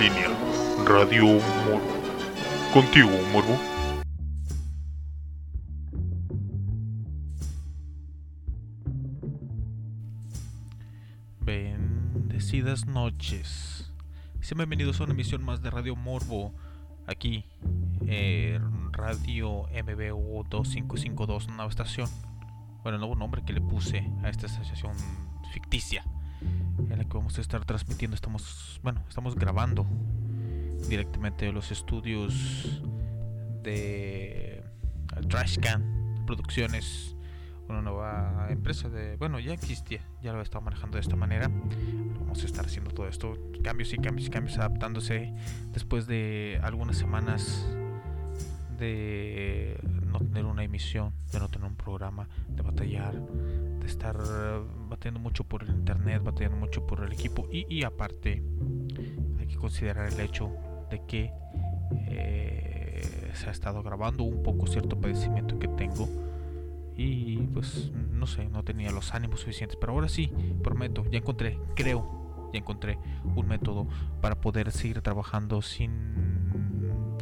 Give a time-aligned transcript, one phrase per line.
[0.00, 0.28] línea,
[0.86, 1.82] Radio Morbo.
[2.72, 3.58] Contigo, Morbo.
[11.40, 13.92] Bendecidas noches.
[14.40, 16.54] Sean bienvenidos a una emisión más de Radio Morbo.
[17.06, 17.44] Aquí,
[18.92, 22.08] Radio MBU 2552, nueva estación.
[22.82, 24.94] Bueno, el nuevo nombre que le puse a esta estación
[25.52, 26.02] ficticia
[26.88, 28.14] en la que vamos a estar transmitiendo.
[28.14, 29.86] Estamos, bueno, estamos grabando
[30.88, 32.82] directamente los estudios
[33.62, 34.62] de
[35.28, 37.16] Trashcan Producciones,
[37.68, 41.50] una nueva empresa de, bueno, ya existía, ya lo estaba manejando de esta manera.
[42.20, 45.34] Vamos a estar haciendo todo esto, cambios y cambios y cambios, adaptándose
[45.72, 47.66] después de algunas semanas
[48.78, 49.78] de
[50.10, 54.16] no tener una emisión, de no tener un programa, de batallar, de estar
[54.88, 57.48] batallando mucho por el internet, batallando mucho por el equipo.
[57.50, 58.42] Y, aparte
[59.38, 60.52] hay que considerar el hecho
[60.90, 61.32] de que
[62.08, 66.08] eh, se ha estado grabando un poco cierto padecimiento que tengo.
[66.96, 70.30] Y pues no sé, no tenía los ánimos suficientes, pero ahora sí,
[70.62, 72.98] prometo, ya encontré, creo, ya encontré
[73.36, 73.86] un método
[74.20, 75.90] para poder seguir trabajando sin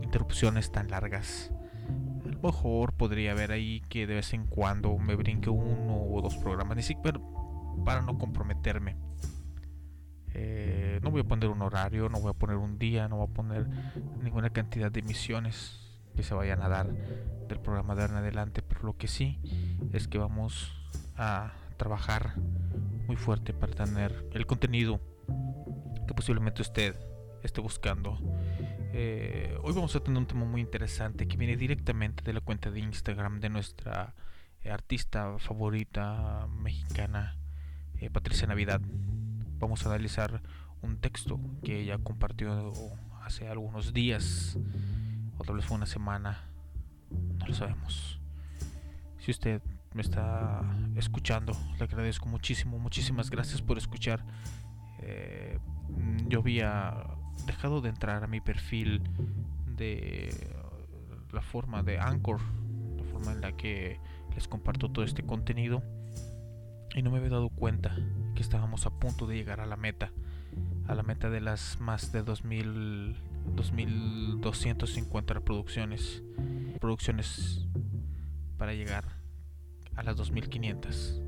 [0.02, 1.52] interrupciones tan largas
[2.42, 6.76] mejor podría haber ahí que de vez en cuando me brinque uno o dos programas,
[6.76, 7.20] ni siquiera
[7.84, 8.96] para no comprometerme.
[10.34, 13.28] Eh, no voy a poner un horario, no voy a poner un día, no voy
[13.30, 13.66] a poner
[14.22, 15.80] ninguna cantidad de emisiones
[16.14, 16.88] que se vayan a dar
[17.48, 19.38] del programa de en adelante, pero lo que sí
[19.92, 20.72] es que vamos
[21.16, 22.34] a trabajar
[23.06, 25.00] muy fuerte para tener el contenido
[26.06, 26.94] que posiblemente usted
[27.42, 28.18] esté buscando
[28.92, 32.70] eh, hoy vamos a tener un tema muy interesante que viene directamente de la cuenta
[32.70, 34.14] de Instagram de nuestra
[34.62, 37.36] eh, artista favorita mexicana,
[38.00, 38.80] eh, Patricia Navidad.
[39.58, 40.40] Vamos a analizar
[40.80, 42.72] un texto que ella compartió
[43.22, 44.56] hace algunos días,
[45.36, 46.44] o tal vez fue una semana,
[47.10, 48.20] no lo sabemos.
[49.18, 49.60] Si usted
[49.92, 50.62] me está
[50.96, 54.24] escuchando, le agradezco muchísimo, muchísimas gracias por escuchar.
[56.28, 59.02] yo vi a dejado de entrar a mi perfil
[59.76, 60.30] de
[61.32, 62.40] la forma de Anchor,
[62.96, 64.00] la forma en la que
[64.34, 65.82] les comparto todo este contenido
[66.94, 67.96] y no me había dado cuenta
[68.34, 70.12] que estábamos a punto de llegar a la meta,
[70.86, 73.16] a la meta de las más de 2000
[73.56, 76.22] 2250 reproducciones,
[76.80, 77.66] producciones
[78.56, 79.04] para llegar
[79.96, 81.20] a las 2500.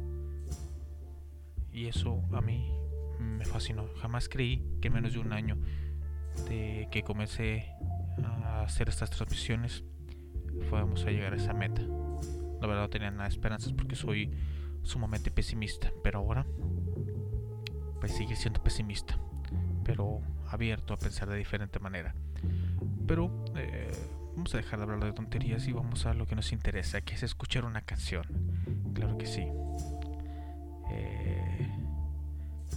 [1.73, 2.71] Y eso a mí
[3.19, 3.87] me fascinó.
[4.01, 5.57] Jamás creí que en menos de un año
[6.49, 7.73] de que comencé
[8.25, 9.85] a hacer estas transmisiones
[10.69, 11.83] fuéramos a llegar a esa meta.
[12.61, 14.31] La verdad no tenía nada de esperanzas porque soy
[14.83, 16.47] sumamente pesimista, pero ahora
[18.01, 19.19] pues sigue siendo pesimista,
[19.85, 22.15] pero abierto a pensar de diferente manera.
[23.07, 23.91] Pero eh,
[24.37, 27.15] vamos a dejar de hablar de tonterías y vamos a lo que nos interesa, que
[27.15, 28.25] es escuchar una canción.
[28.95, 29.47] Claro que sí.
[30.91, 31.69] Eh,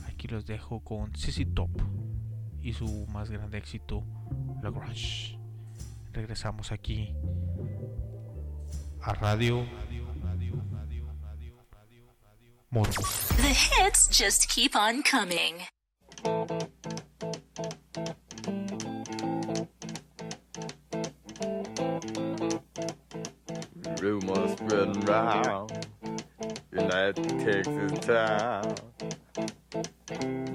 [0.07, 1.71] aquí los dejo con CC Top
[2.63, 4.03] y su más grande éxito,
[4.61, 5.37] La Grunge.
[6.13, 7.13] Regresamos aquí
[9.01, 9.65] a Radio
[12.71, 13.03] Morbo.
[13.35, 15.63] The hits just keep on coming.
[24.01, 25.71] Rumors spreading round
[26.71, 28.92] in that Texas town.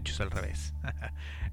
[0.00, 0.74] Hecho al revés.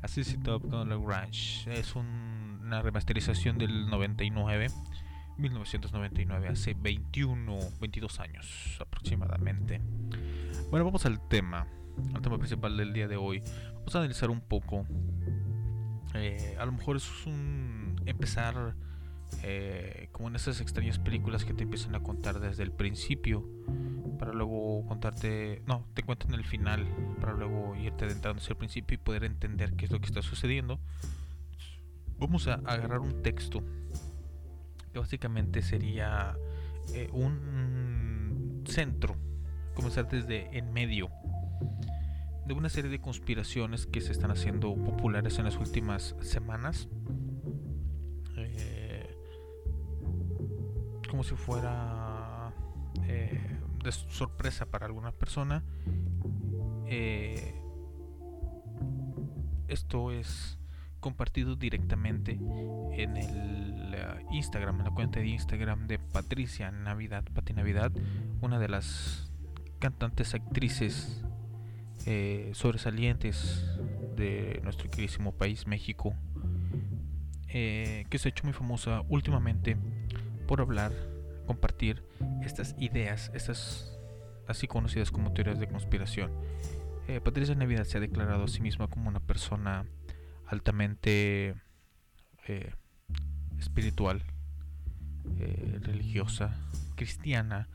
[0.01, 1.71] a CC Top con Lagrange.
[1.71, 4.67] Es una remasterización del 99.
[5.37, 9.79] 1999, hace 21, 22 años aproximadamente.
[10.71, 11.67] Bueno, vamos al tema,
[12.15, 13.43] al tema principal del día de hoy.
[13.75, 14.87] Vamos a analizar un poco.
[16.15, 18.75] Eh, a lo mejor es un empezar
[19.43, 23.45] eh, como en esas extrañas películas que te empiezan a contar desde el principio
[24.17, 26.87] para luego contarte, no, te cuentan el final
[27.19, 30.21] para luego irte adentrando hacia el principio y poder entender qué es lo que está
[30.21, 30.79] sucediendo.
[32.19, 33.63] Vamos a agarrar un texto
[34.91, 36.35] que básicamente sería
[36.93, 39.15] eh, un centro,
[39.75, 41.09] comenzar desde en medio
[42.45, 46.87] de una serie de conspiraciones que se están haciendo populares en las últimas semanas.
[51.17, 52.53] Como si fuera
[53.07, 53.41] eh,
[53.83, 55.63] de sorpresa para alguna persona.
[59.67, 60.59] esto es
[60.99, 67.53] compartido directamente en el eh, Instagram, en la cuenta de Instagram de Patricia Navidad, Pati
[67.53, 67.91] Navidad,
[68.41, 69.31] una de las
[69.79, 71.25] cantantes actrices
[72.05, 73.65] eh, sobresalientes
[74.15, 76.13] de nuestro queridísimo país, México,
[77.47, 79.77] eh, que se ha hecho muy famosa últimamente
[80.47, 80.91] por hablar,
[81.45, 82.03] compartir
[82.43, 83.97] estas ideas, estas
[84.47, 86.31] así conocidas como teorías de conspiración.
[87.23, 89.85] Patricia Navidad se ha declarado a sí misma como una persona
[90.47, 91.55] altamente
[92.47, 92.73] eh,
[93.59, 94.23] espiritual,
[95.39, 96.55] eh, religiosa,
[96.95, 97.67] cristiana,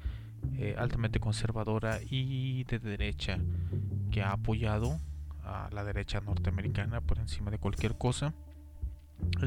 [0.56, 3.38] eh, altamente conservadora y de derecha,
[4.10, 4.98] que ha apoyado
[5.44, 8.32] a la derecha norteamericana por encima de cualquier cosa.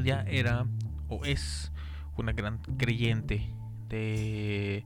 [0.02, 0.66] Ya era
[1.08, 1.72] o es
[2.18, 3.50] una gran creyente
[3.88, 4.84] de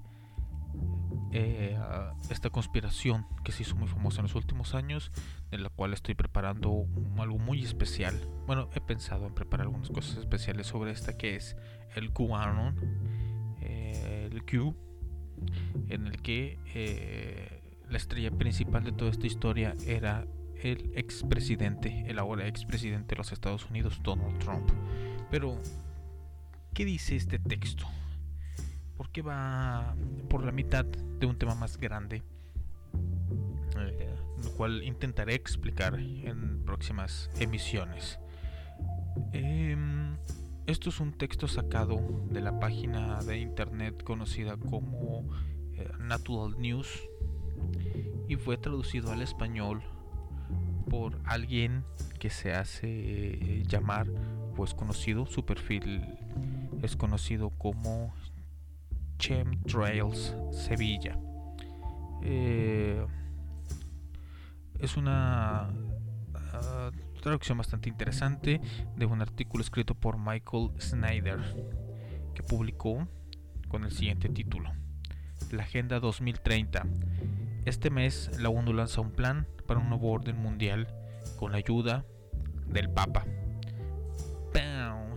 [1.32, 1.78] eh,
[2.28, 5.12] esta conspiración que se hizo muy famosa en los últimos años,
[5.50, 6.86] de la cual estoy preparando
[7.18, 8.14] algo muy especial.
[8.46, 11.56] Bueno, he pensado en preparar algunas cosas especiales sobre esta que es
[11.94, 12.76] el QAnon,
[13.60, 14.74] eh, el Q,
[15.88, 20.26] en el que eh, la estrella principal de toda esta historia era
[20.62, 24.70] el expresidente, el ahora expresidente de los Estados Unidos, Donald Trump.
[25.30, 25.58] Pero,
[26.74, 27.86] ¿qué dice este texto?
[29.00, 29.96] porque va
[30.28, 32.22] por la mitad de un tema más grande,
[33.78, 38.18] eh, lo cual intentaré explicar en próximas emisiones.
[39.32, 40.18] Em,
[40.66, 45.24] esto es un texto sacado de la página de internet conocida como
[45.72, 47.08] eh, Natural News
[48.28, 49.80] y fue traducido al español
[50.90, 51.84] por alguien
[52.18, 53.62] que se hace eh,
[54.50, 56.02] llamar, pues conocido, su perfil
[56.82, 58.12] es conocido como
[59.18, 61.18] Chemtrails Sevilla.
[62.22, 63.04] Eh,
[64.78, 65.70] es una
[66.34, 66.90] ah,
[67.22, 68.60] traducción bastante interesante
[68.96, 71.38] de un artículo escrito por Michael Snyder
[72.34, 73.06] que publicó
[73.68, 74.72] con el siguiente título.
[75.50, 76.86] La Agenda 2030.
[77.66, 80.88] Este mes la ONU lanza un plan para un nuevo orden mundial
[81.38, 82.04] con la ayuda
[82.66, 83.24] del Papa.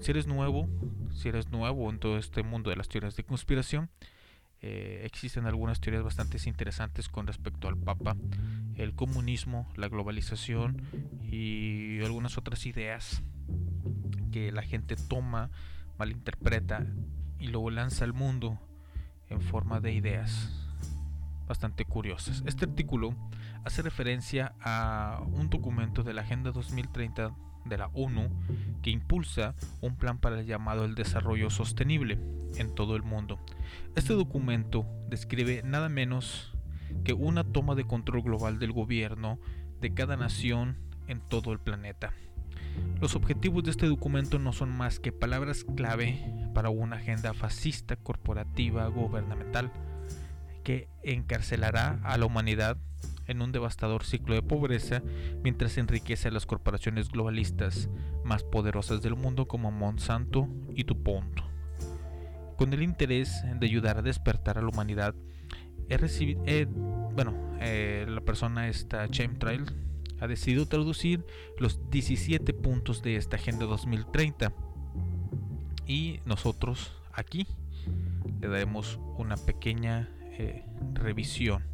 [0.04, 0.68] Si eres nuevo,
[1.14, 3.90] si eres nuevo en todo este mundo de las teorías de conspiración,
[4.60, 8.18] eh, existen algunas teorías bastante interesantes con respecto al Papa,
[8.76, 10.82] el comunismo, la globalización
[11.22, 13.24] y algunas otras ideas
[14.34, 15.52] que la gente toma,
[15.98, 16.86] malinterpreta
[17.40, 18.60] y luego lanza al mundo
[19.30, 20.52] en forma de ideas
[21.48, 22.44] bastante curiosas.
[22.46, 23.16] Este artículo
[23.64, 27.34] hace referencia a un documento de la Agenda 2030
[27.66, 28.30] de la ONU
[28.82, 32.20] que impulsa un plan para el llamado el desarrollo sostenible
[32.58, 33.40] en todo el mundo.
[33.96, 36.54] Este documento describe nada menos
[37.04, 39.40] que una toma de control global del gobierno
[39.82, 40.78] de cada nación
[41.08, 42.14] en todo el planeta.
[43.02, 46.20] Los objetivos de este documento no son más que palabras clave
[46.54, 49.72] para una agenda fascista corporativa gubernamental
[50.64, 52.78] que encarcelará a la humanidad
[53.34, 55.04] en un devastador ciclo de pobreza
[55.44, 57.90] mientras enriquece a las corporaciones globalistas
[58.24, 61.42] más poderosas del mundo como Monsanto y DuPont.
[62.58, 65.16] Con el interés de ayudar a despertar a la humanidad,
[67.16, 69.66] bueno, eh, la persona esta Chemtrail
[70.20, 71.26] ha decidido traducir
[71.58, 74.54] los 17 puntos de esta Agenda 2030
[75.86, 77.48] y nosotros aquí
[78.40, 80.64] le daremos una pequeña eh,
[80.94, 81.73] revisión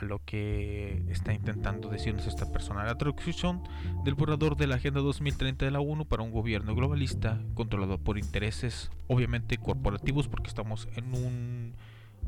[0.00, 2.84] a lo que está intentando decirnos esta persona.
[2.84, 3.62] La traducción
[4.04, 8.18] del borrador de la Agenda 2030 de la ONU para un gobierno globalista controlado por
[8.18, 11.74] intereses obviamente corporativos porque estamos en un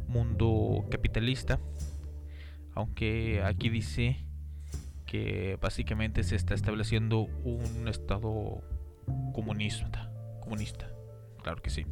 [0.08, 1.60] mundo capitalista.
[2.74, 4.24] Aunque aquí dice
[5.06, 8.62] que básicamente se está estableciendo un estado
[9.32, 10.10] comunista.
[10.40, 10.88] comunista.
[11.42, 11.86] Claro que sí.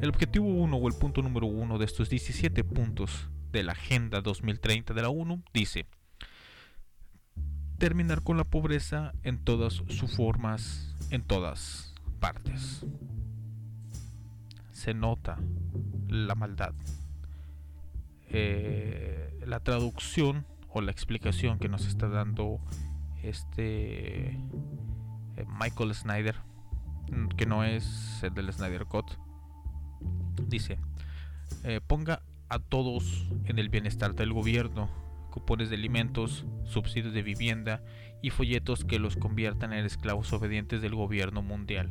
[0.00, 4.20] El objetivo 1 o el punto número 1 de estos 17 puntos de la Agenda
[4.20, 5.86] 2030 de la ONU dice
[7.80, 12.84] terminar con la pobreza en todas sus formas, en todas partes.
[14.70, 15.38] Se nota
[16.06, 16.74] la maldad.
[18.28, 22.60] Eh, la traducción o la explicación que nos está dando
[23.22, 26.36] este eh, Michael Snyder,
[27.38, 29.10] que no es el del Snyder Cut,
[30.48, 30.78] dice:
[31.64, 34.90] eh, ponga a todos en el bienestar del gobierno,
[35.30, 37.82] cupones de alimentos, subsidios de vivienda
[38.22, 41.90] y folletos que los conviertan en esclavos obedientes del gobierno mundial.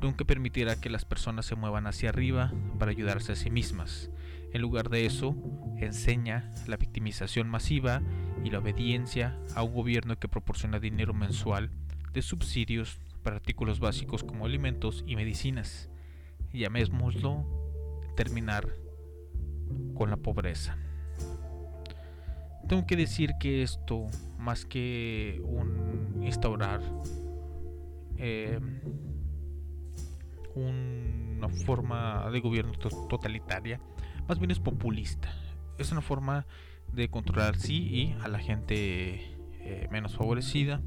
[0.00, 4.10] Nunca permitirá que las personas se muevan hacia arriba para ayudarse a sí mismas.
[4.52, 5.36] En lugar de eso,
[5.76, 8.02] enseña la victimización masiva
[8.42, 11.70] y la obediencia a un gobierno que proporciona dinero mensual
[12.14, 15.90] de subsidios para artículos básicos como alimentos y medicinas.
[16.54, 17.44] Llamémoslo
[18.16, 18.74] terminar
[19.94, 20.76] con la pobreza.
[22.68, 24.06] Tengo que decir que esto,
[24.38, 26.80] más que un instaurar
[28.16, 28.60] eh,
[30.54, 32.72] una forma de gobierno
[33.08, 33.80] totalitaria,
[34.28, 35.32] más bien es populista.
[35.78, 36.46] Es una forma
[36.92, 40.80] de controlar sí y a la gente eh, menos favorecida.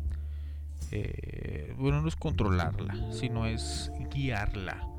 [0.92, 4.93] Eh, bueno, no es controlarla, sino es guiarla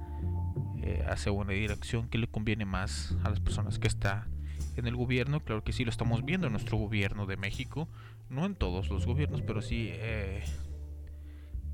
[0.87, 4.29] eh, hacia una dirección que le conviene más a las personas que está
[4.77, 5.41] en el gobierno.
[5.41, 7.89] Claro que sí lo estamos viendo en nuestro gobierno de México,
[8.29, 10.45] no en todos los gobiernos, pero sí eh,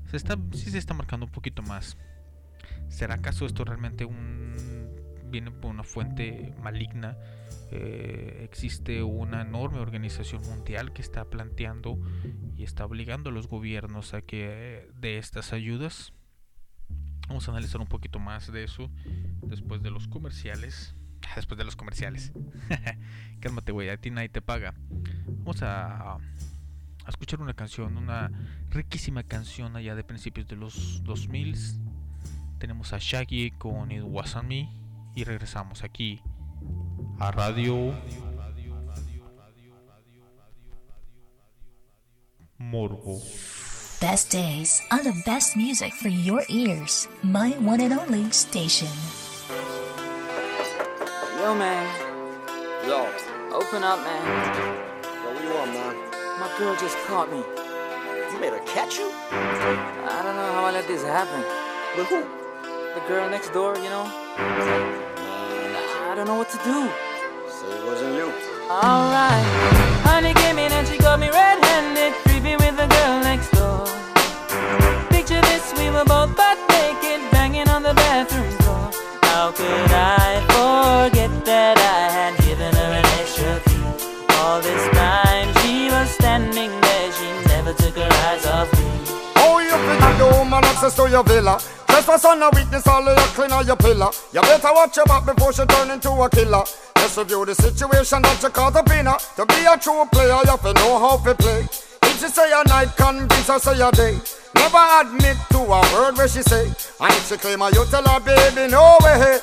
[0.09, 1.97] se está, sí se está marcando un poquito más.
[2.87, 4.55] ¿Será acaso esto realmente un
[5.29, 7.17] viene por una fuente maligna?
[7.69, 11.99] Eh, existe una enorme organización mundial que está planteando
[12.55, 16.13] y está obligando a los gobiernos a que de estas ayudas
[17.31, 18.89] Vamos a analizar un poquito más de eso
[19.41, 20.93] después de los comerciales.
[21.37, 22.33] Después de los comerciales.
[23.39, 24.73] Cálmate, güey, a ti nadie te paga.
[25.27, 26.19] Vamos a, a,
[27.07, 28.29] escuchar una canción, una
[28.69, 31.55] riquísima canción allá de principios de los 2000.
[32.59, 34.69] Tenemos a Shaggy con It Wasn't Me
[35.15, 36.21] y regresamos aquí
[37.17, 37.95] a Radio
[42.57, 43.21] Morbo.
[44.01, 47.07] Best days on the best music for your ears.
[47.21, 48.89] My one and only station.
[51.37, 51.85] Yo, man.
[52.87, 53.07] Yo,
[53.53, 54.25] Open up, man.
[54.25, 55.95] yo, what you want, man?
[56.39, 57.43] My girl just caught me.
[58.33, 59.11] You made her catch you?
[59.31, 61.43] I don't know how I let this happen.
[61.95, 62.21] With who?
[62.95, 64.05] The girl next door, you know?
[66.09, 66.89] I don't know what to do.
[67.53, 68.33] Say it wasn't you.
[68.67, 69.45] Alright.
[70.09, 72.13] Honey came in and she got me red-handed,
[76.01, 78.89] were both butt naked, banging on the bathroom floor.
[79.23, 83.85] How could I forget that I had given her an extra key?
[84.39, 88.87] All this time she was standing there, she never took her eyes off me.
[89.37, 91.59] Oh, you figure the woman access to your villa.
[91.87, 94.09] Trespass on a witness, all of your clean on your pillar.
[94.33, 96.63] You better watch your back before she turn into a killer.
[96.95, 99.05] Just review the situation that you caught up in.
[99.05, 101.67] To be a true player, you have to know how to play.
[102.03, 104.17] If she say a night, convince her say a day.
[104.55, 106.65] Never admit to a word where she say.
[106.99, 109.39] And if she claim her, you tell her, baby, no way.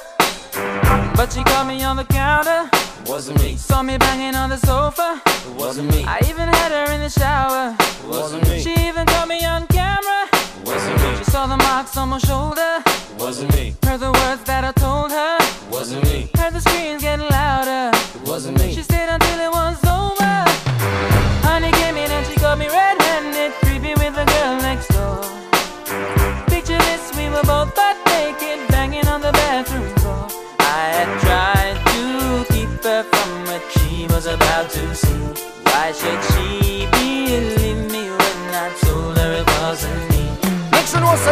[1.17, 2.71] But she caught me on the counter.
[3.07, 3.57] Wasn't me.
[3.57, 5.21] Saw me banging on the sofa.
[5.27, 6.05] It wasn't me.
[6.05, 7.77] I even had her in the shower.
[8.07, 8.61] Wasn't me.
[8.61, 10.29] She even caught me on camera.
[10.65, 11.17] Wasn't me.
[11.19, 12.83] She saw the marks on my shoulder.
[13.19, 13.75] Wasn't me.
[13.83, 15.39] Heard the words that I told her.
[15.71, 16.31] Wasn't me.
[16.37, 17.97] Heard the screams getting louder.
[17.97, 18.75] It wasn't me.
[18.75, 20.18] She stayed until it was over.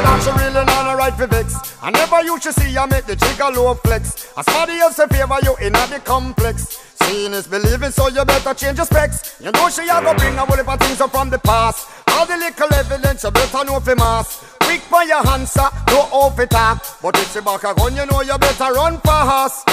[0.06, 1.76] She know say she really not a right for vex.
[1.82, 4.32] I never used to see her make the jigger low flex.
[4.36, 6.82] As somebody else in favor you in the complex.
[7.02, 9.36] Seeing is believing, so you better change your specs.
[9.40, 11.88] You know she a go bring a whole heap of things up from the past.
[12.10, 14.44] All the little evidence you better know for mass.
[14.60, 16.84] Quick for your answer, no off it talk.
[17.02, 19.66] But if she back a gun, you know you better run fast.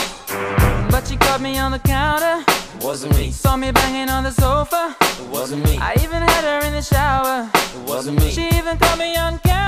[0.92, 2.44] But she caught me on the counter.
[2.48, 3.32] It wasn't me.
[3.32, 4.96] Saw me banging on the sofa.
[5.00, 5.78] It wasn't me.
[5.80, 7.50] I even had her in the shower.
[7.54, 8.30] It wasn't me.
[8.30, 9.40] She even caught me on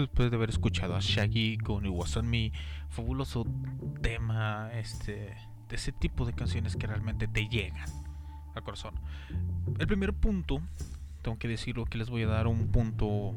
[0.00, 2.52] Después de haber escuchado a Shaggy con It Wasn't Me.
[2.88, 3.46] Fabuloso
[4.00, 5.34] tema, este,
[5.68, 7.88] de ese tipo de canciones que realmente te llegan
[8.54, 8.94] al corazón.
[9.78, 10.60] El primer punto,
[11.22, 13.34] tengo que decirlo que les voy a dar un punto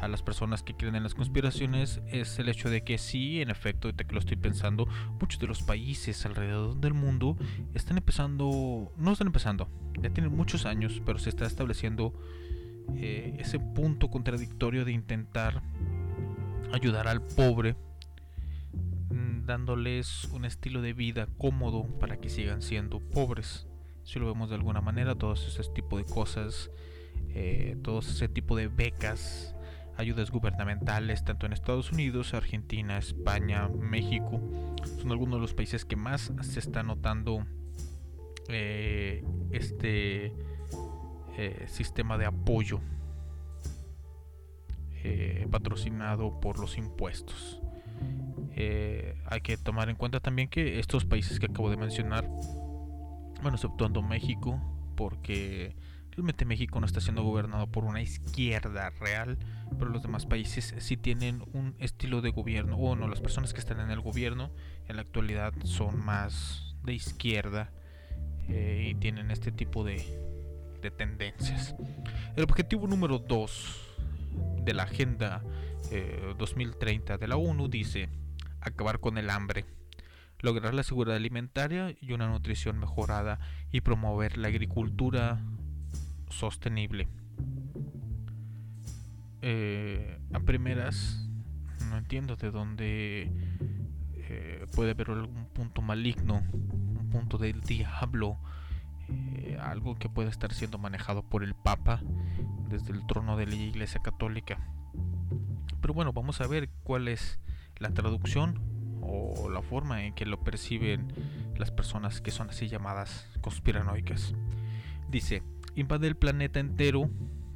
[0.00, 3.50] a las personas que creen en las conspiraciones, es el hecho de que sí, en
[3.50, 4.86] efecto, ahorita que lo estoy pensando,
[5.20, 7.36] muchos de los países alrededor del mundo
[7.74, 9.68] están empezando, no están empezando,
[10.00, 12.12] ya tienen muchos años, pero se está estableciendo
[12.96, 15.62] eh, ese punto contradictorio de intentar
[16.72, 17.76] ayudar al pobre
[19.10, 23.66] mm, dándoles un estilo de vida cómodo para que sigan siendo pobres.
[24.04, 26.70] Si lo vemos de alguna manera todos ese tipo de cosas
[27.30, 29.54] eh, todo ese tipo de becas
[29.96, 34.40] ayudas gubernamentales tanto en Estados Unidos Argentina España México
[35.00, 37.44] son algunos de los países que más se está notando
[38.48, 40.32] eh, este
[41.36, 42.80] eh, sistema de apoyo
[45.06, 47.60] eh, patrocinado por los impuestos.
[48.56, 52.26] Eh, hay que tomar en cuenta también que estos países que acabo de mencionar,
[53.42, 54.60] bueno, exceptuando México,
[54.96, 55.76] porque
[56.12, 59.38] realmente México no está siendo gobernado por una izquierda real,
[59.78, 63.60] pero los demás países sí tienen un estilo de gobierno, o no, las personas que
[63.60, 64.52] están en el gobierno
[64.88, 67.72] en la actualidad son más de izquierda
[68.48, 69.96] eh, y tienen este tipo de,
[70.84, 71.74] de tendencias.
[72.36, 73.96] El objetivo número 2
[74.64, 75.42] de la Agenda
[75.90, 78.10] eh, 2030 de la ONU dice
[78.60, 79.64] acabar con el hambre,
[80.40, 83.38] lograr la seguridad alimentaria y una nutrición mejorada
[83.72, 85.40] y promover la agricultura
[86.28, 87.08] sostenible.
[89.40, 91.26] Eh, a primeras
[91.88, 93.32] no entiendo de dónde
[94.16, 98.38] eh, puede haber algún punto maligno, un punto del diablo
[99.08, 102.00] eh, algo que puede estar siendo manejado por el Papa
[102.68, 104.58] desde el trono de la Iglesia Católica.
[105.80, 107.40] Pero bueno, vamos a ver cuál es
[107.78, 108.60] la traducción
[109.02, 111.12] o la forma en que lo perciben
[111.56, 114.34] las personas que son así llamadas conspiranoicas.
[115.08, 115.42] Dice,
[115.74, 117.10] invade el planeta entero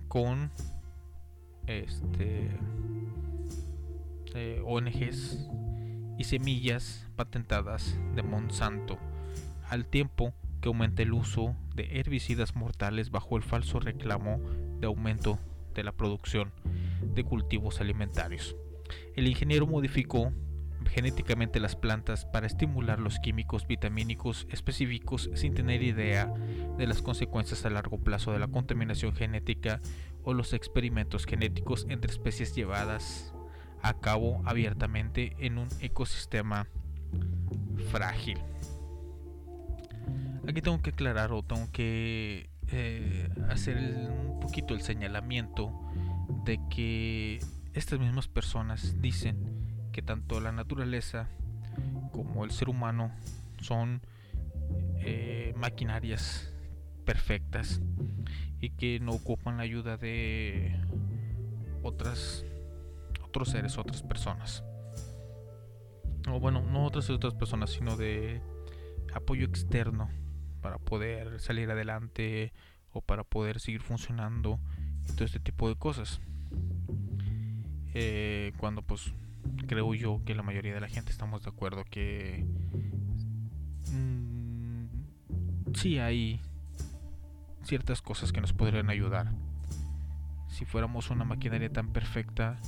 [0.08, 0.50] con
[1.66, 2.50] este
[4.34, 5.48] eh, ONGs
[6.18, 8.98] y semillas patentadas de Monsanto
[9.68, 14.40] al tiempo que aumenta el uso de herbicidas mortales bajo el falso reclamo
[14.80, 15.38] de aumento
[15.74, 16.52] de la producción
[17.02, 18.56] de cultivos alimentarios.
[19.14, 20.32] El ingeniero modificó
[20.86, 26.32] genéticamente las plantas para estimular los químicos vitamínicos específicos sin tener idea
[26.76, 29.80] de las consecuencias a largo plazo de la contaminación genética
[30.22, 33.34] o los experimentos genéticos entre especies llevadas
[33.82, 36.66] a cabo abiertamente en un ecosistema
[37.90, 38.38] frágil.
[40.48, 45.78] Aquí tengo que aclarar o tengo que eh, hacer un poquito el señalamiento
[46.46, 47.38] de que
[47.74, 49.36] estas mismas personas dicen
[49.92, 51.28] que tanto la naturaleza
[52.12, 53.12] como el ser humano
[53.60, 54.00] son
[55.00, 56.50] eh, maquinarias
[57.04, 57.82] perfectas
[58.58, 60.80] y que no ocupan la ayuda de
[61.82, 62.46] otras
[63.22, 64.64] otros seres, otras personas.
[66.26, 68.40] O bueno, no otras otras personas, sino de
[69.12, 70.08] apoyo externo
[70.60, 72.52] para poder salir adelante
[72.92, 74.58] o para poder seguir funcionando
[75.08, 76.20] y todo este tipo de cosas.
[77.94, 79.12] Eh, cuando pues
[79.66, 82.44] creo yo que la mayoría de la gente estamos de acuerdo que
[83.92, 84.86] mm,
[85.74, 86.40] sí hay
[87.62, 89.32] ciertas cosas que nos podrían ayudar.
[90.48, 92.58] Si fuéramos una maquinaria tan perfecta,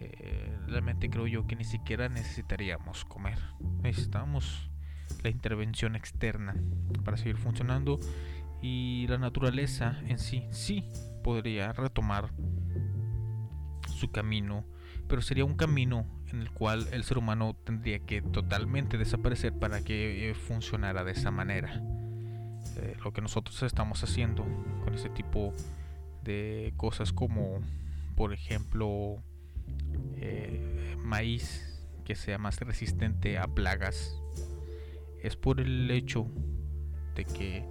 [0.00, 3.38] eh, realmente creo yo que ni siquiera necesitaríamos comer.
[3.82, 4.70] Necesitamos
[5.22, 6.54] la intervención externa
[7.04, 7.98] para seguir funcionando
[8.62, 10.84] y la naturaleza en sí sí
[11.22, 12.30] podría retomar
[13.88, 14.64] su camino,
[15.08, 19.82] pero sería un camino en el cual el ser humano tendría que totalmente desaparecer para
[19.82, 21.82] que eh, funcionara de esa manera.
[22.76, 24.44] Eh, lo que nosotros estamos haciendo
[24.84, 25.52] con ese tipo
[26.22, 27.60] de cosas como,
[28.14, 29.22] por ejemplo,
[30.16, 31.64] eh, maíz
[32.04, 34.20] que sea más resistente a plagas,
[35.22, 36.26] es por el hecho
[37.14, 37.64] de que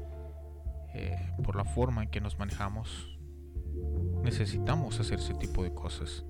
[0.93, 3.17] eh, por la forma en que nos manejamos
[4.23, 6.25] necesitamos hacer ese tipo de cosas.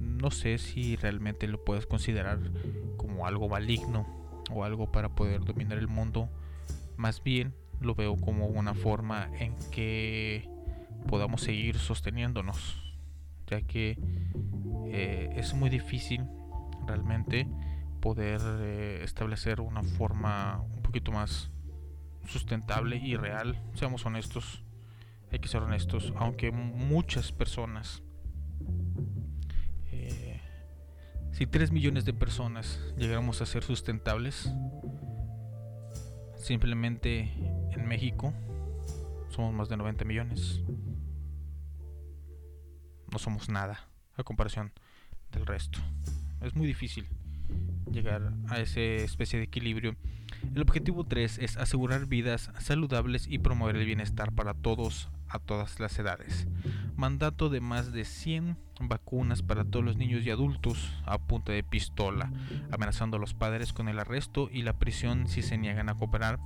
[0.00, 2.40] No sé si realmente lo puedes considerar
[2.96, 4.06] como algo maligno
[4.50, 6.28] o algo para poder dominar el mundo.
[6.96, 10.48] Más bien lo veo como una forma en que
[11.06, 12.80] podamos seguir sosteniéndonos.
[13.46, 13.98] Ya que
[14.88, 16.24] eh, es muy difícil
[16.86, 17.46] realmente
[18.04, 21.50] poder eh, establecer una forma un poquito más
[22.26, 23.58] sustentable y real.
[23.72, 24.62] Seamos honestos,
[25.32, 28.02] hay que ser honestos, aunque muchas personas,
[29.90, 30.38] eh,
[31.32, 34.52] si 3 millones de personas llegáramos a ser sustentables,
[36.36, 37.32] simplemente
[37.70, 38.34] en México
[39.30, 40.60] somos más de 90 millones.
[43.10, 44.74] No somos nada a comparación
[45.32, 45.78] del resto.
[46.42, 47.08] Es muy difícil
[47.90, 49.96] llegar a esa especie de equilibrio.
[50.54, 55.80] El objetivo 3 es asegurar vidas saludables y promover el bienestar para todos a todas
[55.80, 56.46] las edades.
[56.96, 61.64] Mandato de más de 100 vacunas para todos los niños y adultos a punta de
[61.64, 62.30] pistola,
[62.70, 66.38] amenazando a los padres con el arresto y la prisión si se niegan a cooperar.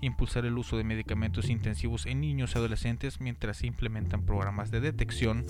[0.00, 4.80] Impulsar el uso de medicamentos intensivos en niños y adolescentes mientras se implementan programas de
[4.80, 5.46] detección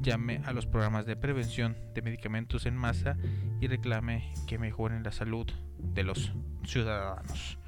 [0.00, 3.16] llame a los programas de prevención de medicamentos en masa
[3.60, 5.46] y reclame que mejoren la salud
[5.78, 6.32] de los
[6.64, 7.58] ciudadanos.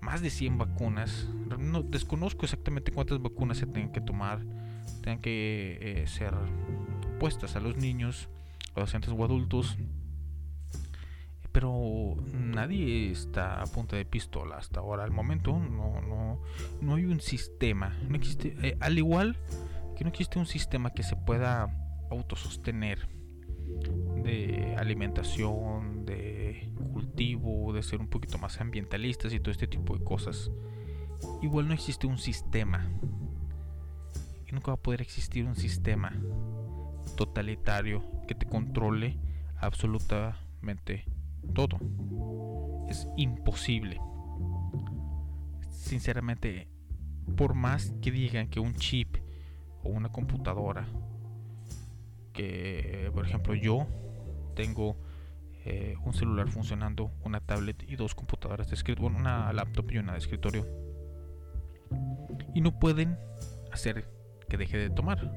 [0.00, 1.28] Más de 100 vacunas.
[1.58, 4.44] No, desconozco exactamente cuántas vacunas se tienen que tomar,
[5.02, 6.34] tengan que eh, ser
[7.18, 8.28] puestas a los niños,
[8.72, 9.76] adolescentes o adultos.
[11.50, 15.02] Pero nadie está a punta de pistola hasta ahora.
[15.02, 16.40] Al momento no, no,
[16.80, 17.96] no hay un sistema.
[18.08, 19.36] No existe, eh, al igual
[19.98, 21.74] que no existe un sistema que se pueda
[22.08, 23.08] autosostener
[24.22, 30.04] de alimentación, de cultivo, de ser un poquito más ambientalistas y todo este tipo de
[30.04, 30.52] cosas.
[31.42, 32.88] Igual no existe un sistema.
[34.52, 36.12] Nunca va a poder existir un sistema
[37.16, 39.18] totalitario que te controle
[39.56, 41.06] absolutamente
[41.54, 41.76] todo.
[42.88, 44.00] Es imposible.
[45.70, 46.68] Sinceramente,
[47.36, 49.16] por más que digan que un chip
[49.82, 50.86] o una computadora
[52.32, 53.86] que por ejemplo yo
[54.54, 54.96] tengo
[55.64, 59.98] eh, un celular funcionando una tablet y dos computadoras de escritorio bueno, una laptop y
[59.98, 60.66] una de escritorio.
[62.54, 63.18] Y no pueden
[63.72, 64.08] hacer
[64.48, 65.32] que deje de tomar.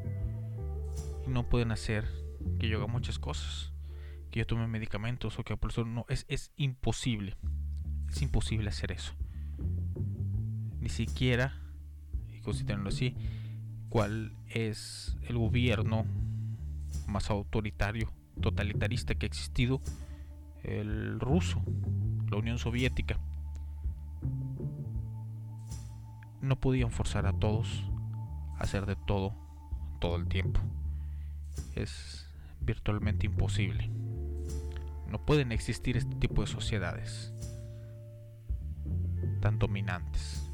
[1.25, 2.07] Y no pueden hacer
[2.59, 3.73] que yo haga muchas cosas
[4.31, 7.35] que yo tome medicamentos o que por eso no es, es imposible
[8.11, 9.13] es imposible hacer eso.
[10.79, 11.53] Ni siquiera
[12.29, 13.15] y considerenlo así
[13.91, 16.05] cuál es el gobierno
[17.07, 19.81] más autoritario, totalitarista que ha existido,
[20.63, 21.61] el ruso,
[22.29, 23.19] la Unión Soviética.
[26.41, 27.83] No podían forzar a todos
[28.57, 29.35] a hacer de todo
[29.99, 30.61] todo el tiempo.
[31.75, 32.27] Es
[32.61, 33.91] virtualmente imposible.
[35.09, 37.33] No pueden existir este tipo de sociedades
[39.41, 40.49] tan dominantes.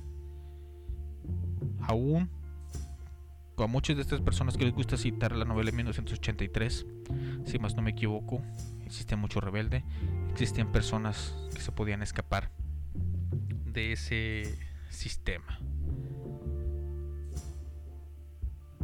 [1.81, 2.36] Aún
[3.63, 6.85] a muchas de estas personas que les gusta citar la novela de 1983,
[7.45, 8.41] si más no me equivoco,
[8.85, 9.83] existía mucho rebelde,
[10.31, 12.51] existían personas que se podían escapar
[13.65, 14.57] de ese
[14.89, 15.59] sistema.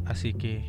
[0.04, 0.64] Así que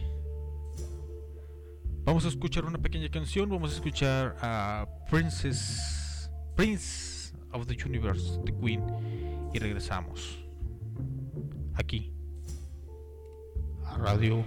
[2.04, 8.39] vamos a escuchar una pequeña canción, vamos a escuchar a Princess Prince of the Universe,
[8.46, 8.84] The Queen
[9.54, 10.46] y regresamos
[11.74, 12.14] aquí
[13.97, 14.43] radio.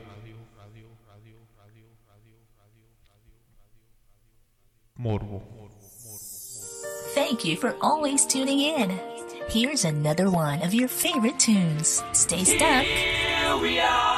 [4.99, 5.43] Morbo.
[7.15, 8.99] Thank you for always tuning in.
[9.49, 12.03] Here's another one of your favorite tunes.
[12.13, 12.85] Stay stuck.
[12.85, 14.18] Here we are.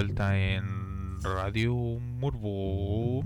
[0.00, 3.22] vuelta en Radio Murbo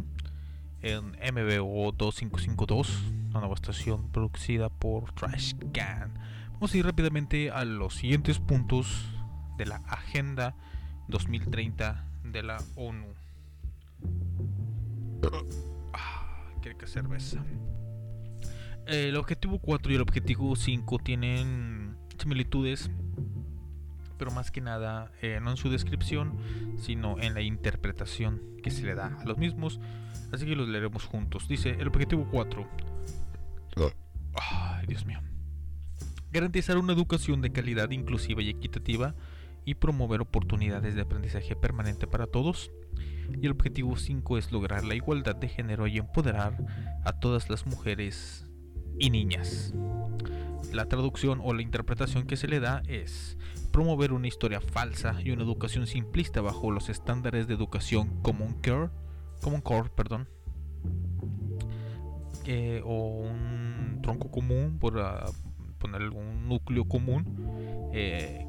[0.82, 6.18] en MBO 2552, una nueva estación producida por Trash Trashcan.
[6.54, 9.06] Vamos a ir rápidamente a los siguientes puntos
[9.56, 10.56] de la Agenda
[11.06, 13.06] 2030 de la ONU.
[15.92, 16.50] Ah,
[16.86, 17.44] cerveza.
[18.88, 22.90] El objetivo 4 y el objetivo 5 tienen similitudes
[24.18, 26.38] pero más que nada eh, no en su descripción,
[26.78, 29.80] sino en la interpretación que se le da a los mismos.
[30.32, 31.48] Así que los leeremos juntos.
[31.48, 32.68] Dice el objetivo 4.
[33.76, 34.78] Ah.
[34.80, 35.20] Ay, Dios mío.
[36.32, 39.14] Garantizar una educación de calidad inclusiva y equitativa
[39.64, 42.70] y promover oportunidades de aprendizaje permanente para todos.
[43.40, 46.56] Y el objetivo 5 es lograr la igualdad de género y empoderar
[47.04, 48.46] a todas las mujeres
[48.98, 49.72] y niñas.
[50.72, 53.38] La traducción o la interpretación que se le da es
[53.74, 58.90] promover una historia falsa y una educación simplista bajo los estándares de educación Common Core,
[59.42, 60.28] common core perdón,
[62.44, 65.24] eh, o un tronco común, por ah,
[65.78, 68.46] poner algún núcleo común, eh,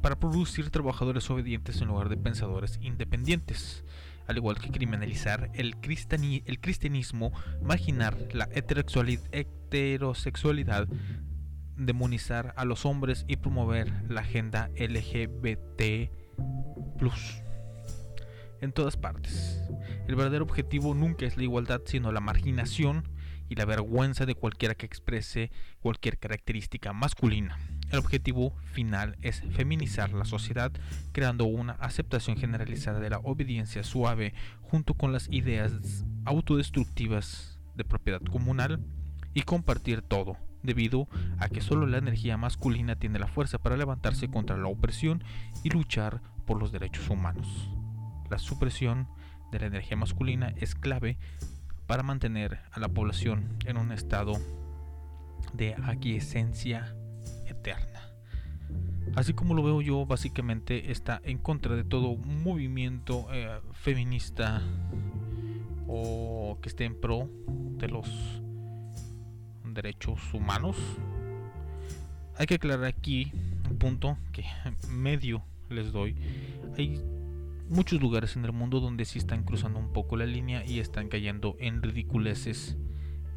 [0.00, 3.84] para producir trabajadores obedientes en lugar de pensadores independientes,
[4.28, 10.86] al igual que criminalizar el, cristianismo, marginar la heterosexualidad
[11.76, 16.10] demonizar a los hombres y promover la agenda LGBT
[18.60, 19.60] en todas partes.
[20.08, 23.08] El verdadero objetivo nunca es la igualdad, sino la marginación
[23.48, 27.58] y la vergüenza de cualquiera que exprese cualquier característica masculina.
[27.90, 30.72] El objetivo final es feminizar la sociedad,
[31.12, 38.22] creando una aceptación generalizada de la obediencia suave junto con las ideas autodestructivas de propiedad
[38.22, 38.80] comunal
[39.34, 41.06] y compartir todo, debido
[41.38, 45.22] a que solo la energía masculina tiene la fuerza para levantarse contra la opresión
[45.62, 47.70] y luchar por los derechos humanos.
[48.30, 49.06] La supresión
[49.52, 51.18] de la energía masculina es clave
[51.86, 54.32] para mantener a la población en un estado
[55.52, 56.96] de aquiescencia
[57.46, 58.10] eterna.
[59.14, 64.62] Así como lo veo yo, básicamente está en contra de todo movimiento eh, feminista
[65.86, 67.28] o que esté en pro
[67.78, 68.42] de los
[69.74, 70.76] derechos humanos.
[72.36, 73.32] Hay que aclarar aquí
[73.68, 74.44] un punto que
[74.88, 76.16] medio les doy.
[76.78, 77.00] Hay
[77.68, 81.08] muchos lugares en el mundo donde sí están cruzando un poco la línea y están
[81.08, 82.76] cayendo en ridiculeces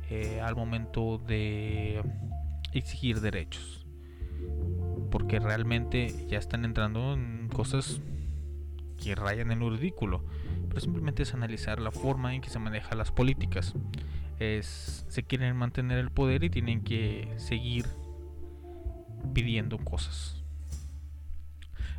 [0.10, 2.02] eh, al momento de
[2.74, 3.86] exigir derechos.
[5.12, 8.02] Porque realmente ya están entrando en cosas
[9.02, 10.24] que rayan en lo ridículo.
[10.68, 13.74] Pero simplemente es analizar la forma en que se manejan las políticas.
[14.40, 17.86] Es, se quieren mantener el poder y tienen que seguir
[19.34, 20.44] pidiendo cosas.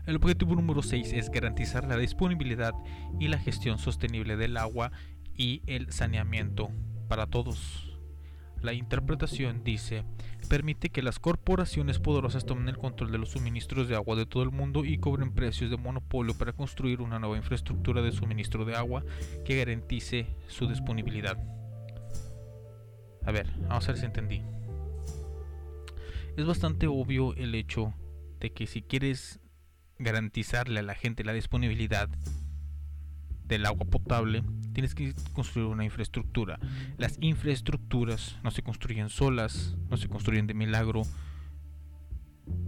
[0.07, 2.73] El objetivo número 6 es garantizar la disponibilidad
[3.21, 4.91] y la gestión sostenible del agua
[5.37, 6.71] y el saneamiento
[7.09, 7.89] para todos.
[8.63, 10.05] La interpretación dice,
[10.49, 14.43] permite que las corporaciones poderosas tomen el control de los suministros de agua de todo
[14.43, 18.75] el mundo y cobren precios de monopolio para construir una nueva infraestructura de suministro de
[18.75, 19.05] agua
[19.45, 21.58] que garantice su disponibilidad.
[23.25, 24.43] A ver, vamos a ver si entendí.
[26.37, 27.95] Es bastante obvio el hecho
[28.41, 29.41] de que si quieres
[29.99, 32.09] garantizarle a la gente la disponibilidad
[33.45, 36.61] del agua potable, tienes que construir una infraestructura.
[36.99, 41.03] Las infraestructuras no se construyen solas, no se construyen de milagro.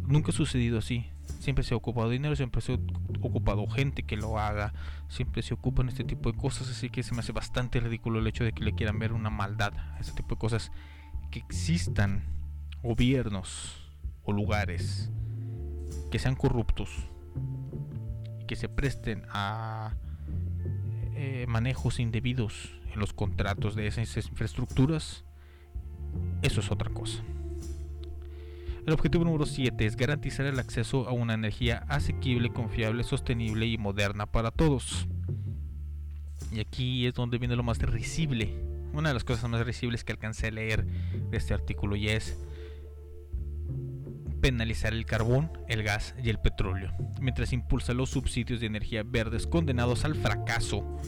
[0.06, 1.06] Nunca ha sucedido así.
[1.40, 2.78] Siempre se ha ocupado dinero, siempre se ha
[3.20, 4.72] ocupado gente que lo haga,
[5.08, 8.26] siempre se ocupan este tipo de cosas, así que se me hace bastante ridículo el
[8.28, 10.70] hecho de que le quieran ver una maldad a este tipo de cosas.
[11.32, 12.22] Que existan
[12.82, 13.90] gobiernos
[14.22, 15.10] o lugares
[16.12, 16.90] que sean corruptos
[18.50, 19.94] que se presten a
[21.14, 25.24] eh, manejos indebidos en los contratos de esas infraestructuras,
[26.42, 27.22] eso es otra cosa.
[28.86, 33.76] El objetivo número 7 es garantizar el acceso a una energía asequible, confiable, sostenible y
[33.76, 35.06] moderna para todos.
[36.50, 38.54] Y aquí es donde viene lo más risible.
[38.92, 42.38] Una de las cosas más risibles que alcancé a leer de este artículo y es
[44.40, 49.46] penalizar el carbón, el gas y el petróleo, mientras impulsa los subsidios de energía verdes
[49.46, 50.98] condenados al fracaso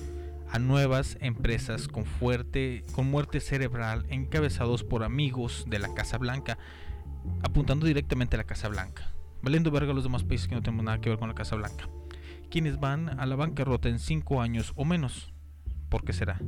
[0.53, 6.59] a nuevas empresas con fuerte con muerte cerebral encabezados por amigos de la Casa Blanca,
[7.43, 9.13] apuntando directamente a la Casa Blanca,
[9.43, 11.57] valiendo verga a los demás países que no tenemos nada que ver con la Casa
[11.57, 11.89] Blanca,
[12.51, 15.33] quienes van a la bancarrota en 5 años o menos.
[15.89, 16.41] ¿Por qué será?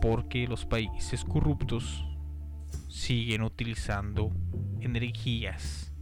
[0.00, 2.04] Porque los países corruptos
[2.88, 4.32] siguen utilizando
[4.80, 5.92] energías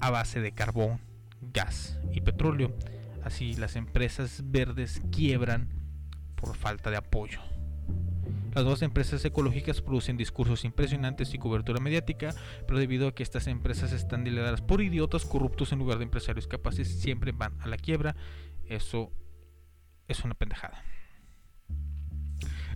[0.00, 1.00] a base de carbón,
[1.40, 2.76] gas y petróleo.
[3.22, 5.68] Así las empresas verdes quiebran
[6.34, 7.40] por falta de apoyo.
[8.54, 12.34] Las dos empresas ecológicas producen discursos impresionantes y cobertura mediática,
[12.66, 16.46] pero debido a que estas empresas están lideradas por idiotas corruptos en lugar de empresarios
[16.46, 18.14] capaces, siempre van a la quiebra.
[18.66, 19.10] Eso
[20.06, 20.82] es una pendejada.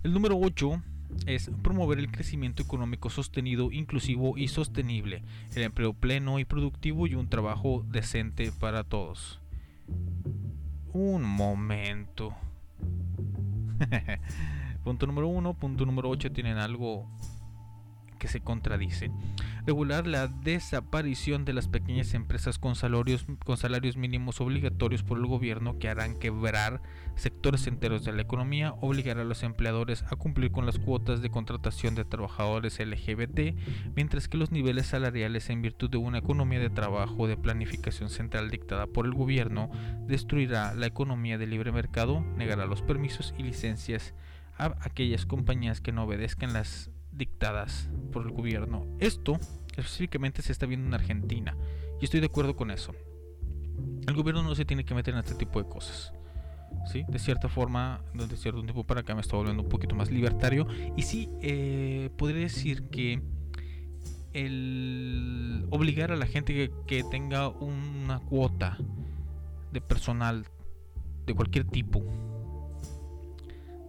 [0.03, 0.81] El número 8
[1.27, 5.23] es promover el crecimiento económico sostenido, inclusivo y sostenible,
[5.55, 9.39] el empleo pleno y productivo y un trabajo decente para todos.
[10.91, 12.35] Un momento.
[14.87, 17.09] punto número 1, punto número 8 tienen algo
[18.19, 19.11] que se contradice.
[19.65, 25.25] Regular la desaparición de las pequeñas empresas con salarios, con salarios mínimos obligatorios por el
[25.25, 26.81] gobierno que harán quebrar
[27.17, 31.31] sectores enteros de la economía, obligar a los empleadores a cumplir con las cuotas de
[31.31, 33.57] contratación de trabajadores LGBT,
[33.93, 38.49] mientras que los niveles salariales en virtud de una economía de trabajo de planificación central
[38.49, 39.69] dictada por el gobierno
[40.07, 44.13] destruirá la economía de libre mercado, negará los permisos y licencias
[44.57, 48.85] a aquellas compañías que no obedezcan las dictadas por el gobierno.
[48.99, 49.39] Esto
[49.75, 51.55] específicamente se está viendo en Argentina
[52.01, 52.93] y estoy de acuerdo con eso.
[54.07, 56.13] El gobierno no se tiene que meter en este tipo de cosas.
[56.91, 57.05] ¿sí?
[57.07, 60.67] De cierta forma, de cierto tiempo para acá me está volviendo un poquito más libertario.
[60.95, 63.21] Y sí, eh, podría decir que
[64.33, 68.77] el obligar a la gente que tenga una cuota
[69.71, 70.45] de personal
[71.25, 72.03] de cualquier tipo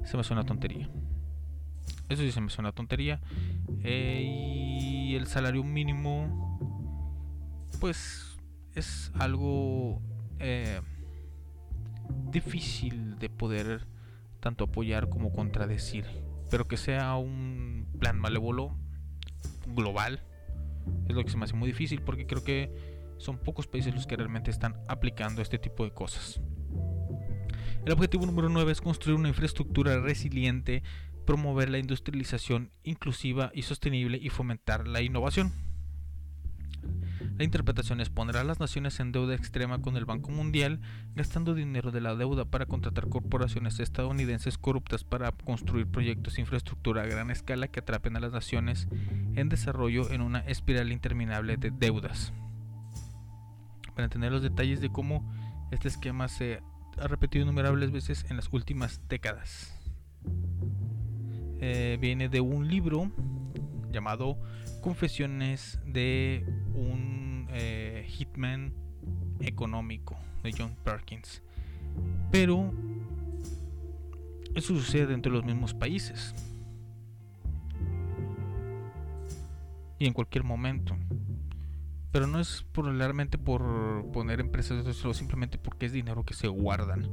[0.08, 0.88] se me hace una tontería.
[2.08, 3.20] Eso sí se me hace una tontería.
[3.82, 4.22] Eh,
[4.80, 6.58] y el salario mínimo,
[7.80, 8.38] pues
[8.74, 10.00] es algo
[10.38, 10.80] eh,
[12.30, 13.86] difícil de poder
[14.40, 16.06] tanto apoyar como contradecir.
[16.50, 18.74] Pero que sea un plan malévolo
[19.66, 20.22] global
[21.08, 22.72] es lo que se me hace muy difícil porque creo que
[23.18, 26.40] son pocos países los que realmente están aplicando este tipo de cosas.
[27.88, 30.82] El objetivo número 9 es construir una infraestructura resiliente,
[31.24, 35.54] promover la industrialización inclusiva y sostenible y fomentar la innovación.
[37.38, 40.82] La interpretación es poner a las naciones en deuda extrema con el Banco Mundial,
[41.14, 47.04] gastando dinero de la deuda para contratar corporaciones estadounidenses corruptas para construir proyectos de infraestructura
[47.04, 48.86] a gran escala que atrapen a las naciones
[49.34, 52.34] en desarrollo en una espiral interminable de deudas.
[53.94, 55.26] Para entender los detalles de cómo
[55.70, 56.60] este esquema se
[57.00, 59.74] ha repetido innumerables veces en las últimas décadas.
[61.60, 63.10] Eh, viene de un libro
[63.90, 64.38] llamado
[64.80, 66.44] Confesiones de
[66.74, 68.72] un eh, Hitman
[69.40, 71.42] económico de John Perkins.
[72.30, 72.72] Pero
[74.54, 76.34] eso sucede entre los mismos países.
[79.98, 80.96] Y en cualquier momento.
[82.18, 87.08] Pero no es probablemente por poner empresas solo simplemente porque es dinero que se guardan.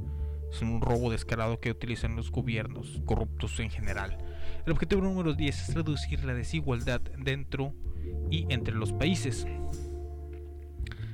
[0.52, 4.18] Es un robo descarado que utilizan los gobiernos corruptos en general.
[4.66, 7.72] El objetivo número 10 es reducir la desigualdad dentro
[8.32, 9.46] y entre los países.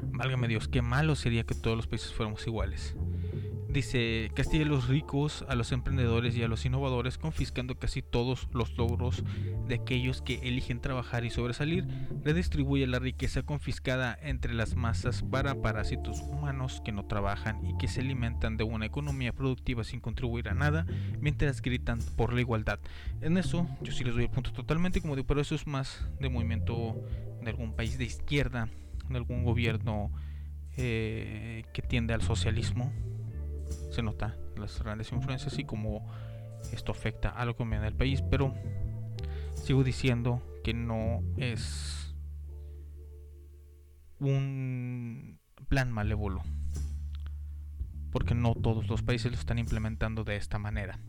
[0.04, 2.96] Válgame Dios, qué malo sería que todos los países fuéramos iguales.
[3.72, 8.50] Dice, castiga a los ricos, a los emprendedores y a los innovadores, confiscando casi todos
[8.52, 9.24] los logros
[9.66, 11.88] de aquellos que eligen trabajar y sobresalir.
[12.22, 17.88] Redistribuye la riqueza confiscada entre las masas para parásitos humanos que no trabajan y que
[17.88, 20.86] se alimentan de una economía productiva sin contribuir a nada,
[21.22, 22.80] mientras gritan por la igualdad.
[23.22, 26.06] En eso, yo sí les doy el punto totalmente, como digo, pero eso es más
[26.20, 27.02] de movimiento
[27.42, 28.68] de algún país de izquierda,
[29.08, 30.12] de algún gobierno
[30.76, 32.92] eh, que tiende al socialismo
[33.92, 36.08] se nota las grandes influencias y cómo
[36.72, 38.54] esto afecta a la economía del país, pero
[39.56, 42.16] sigo diciendo que no es
[44.20, 46.42] un plan malévolo,
[48.12, 51.00] porque no todos los países lo están implementando de esta manera,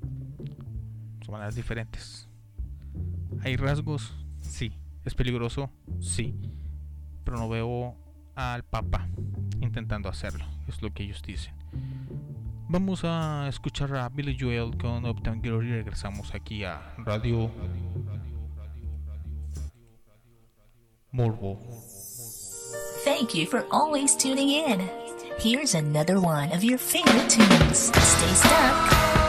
[1.22, 2.28] son maneras diferentes.
[3.43, 4.14] ¿Hay rasgos?
[4.41, 4.72] Sí.
[5.05, 5.70] ¿Es peligroso?
[6.01, 6.37] Sí.
[7.24, 7.97] Pero no veo
[8.35, 9.09] al Papa
[9.61, 11.55] intentando hacerlo, es lo que ellos dicen.
[12.73, 17.51] Vamos a escuchar a Billy Joel con Uptown Girl y regresamos aquí a Radio
[21.11, 21.59] Morbo.
[23.05, 24.89] Thank you for always tuning in.
[25.39, 27.93] Here's another one of your favorite tunes.
[27.93, 29.22] Stay stuck.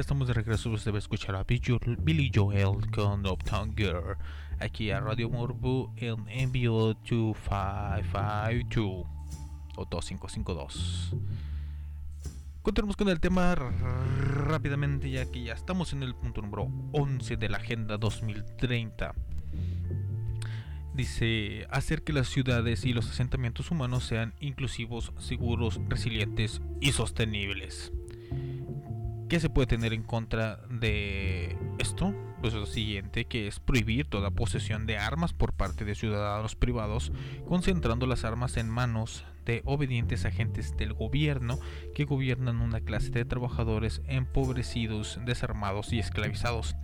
[0.00, 0.70] Estamos de regreso.
[0.70, 4.16] Usted va escuchar a Billy Jo- Billy Joel con Uptown Girl.
[4.60, 9.06] Aquí a Radio Morbo en envío 2552
[9.76, 11.14] o 2552.
[12.62, 17.48] Continuamos con el tema rápidamente ya que ya estamos en el punto número 11 de
[17.48, 19.14] la Agenda 2030.
[20.94, 27.92] Dice, hacer que las ciudades y los asentamientos humanos sean inclusivos, seguros, resilientes y sostenibles.
[29.30, 32.12] ¿Qué se puede tener en contra de esto?
[32.40, 37.12] Pues lo siguiente, que es prohibir toda posesión de armas por parte de ciudadanos privados,
[37.46, 41.60] concentrando las armas en manos de obedientes agentes del gobierno
[41.94, 46.74] que gobiernan una clase de trabajadores empobrecidos, desarmados y esclavizados.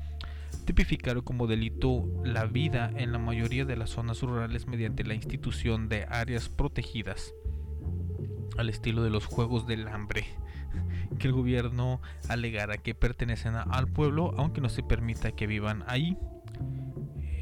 [0.67, 5.89] Tipificar como delito la vida en la mayoría de las zonas rurales mediante la institución
[5.89, 7.35] de áreas protegidas,
[8.57, 10.27] al estilo de los Juegos del Hambre
[11.19, 16.17] que el gobierno alegara que pertenecen al pueblo, aunque no se permita que vivan ahí.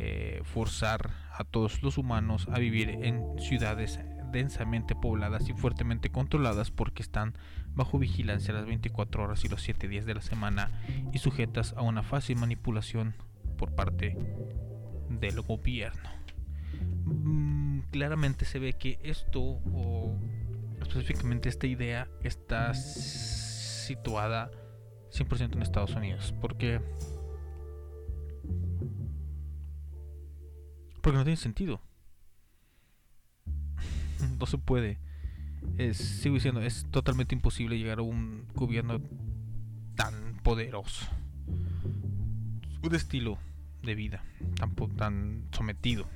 [0.07, 4.01] Eh, forzar a todos los humanos a vivir en ciudades
[4.33, 7.35] densamente pobladas y fuertemente controladas porque están
[7.75, 10.71] bajo vigilancia las 24 horas y los 7 días de la semana
[11.13, 13.15] y sujetas a una fácil manipulación
[13.57, 14.17] por parte
[15.09, 16.11] del gobierno.
[17.05, 20.19] Mm, claramente se ve que esto o
[20.83, 22.73] específicamente esta idea está
[23.85, 24.51] situada
[25.13, 26.35] 100% en Estados Unidos.
[26.41, 26.81] Porque...
[31.01, 31.81] Porque no tiene sentido.
[34.39, 34.99] No se puede.
[35.77, 39.01] Es, sigo diciendo, es totalmente imposible llegar a un gobierno
[39.97, 41.07] tan poderoso.
[42.83, 43.39] Un estilo
[43.83, 44.23] de vida
[44.57, 46.07] tan, tan sometido.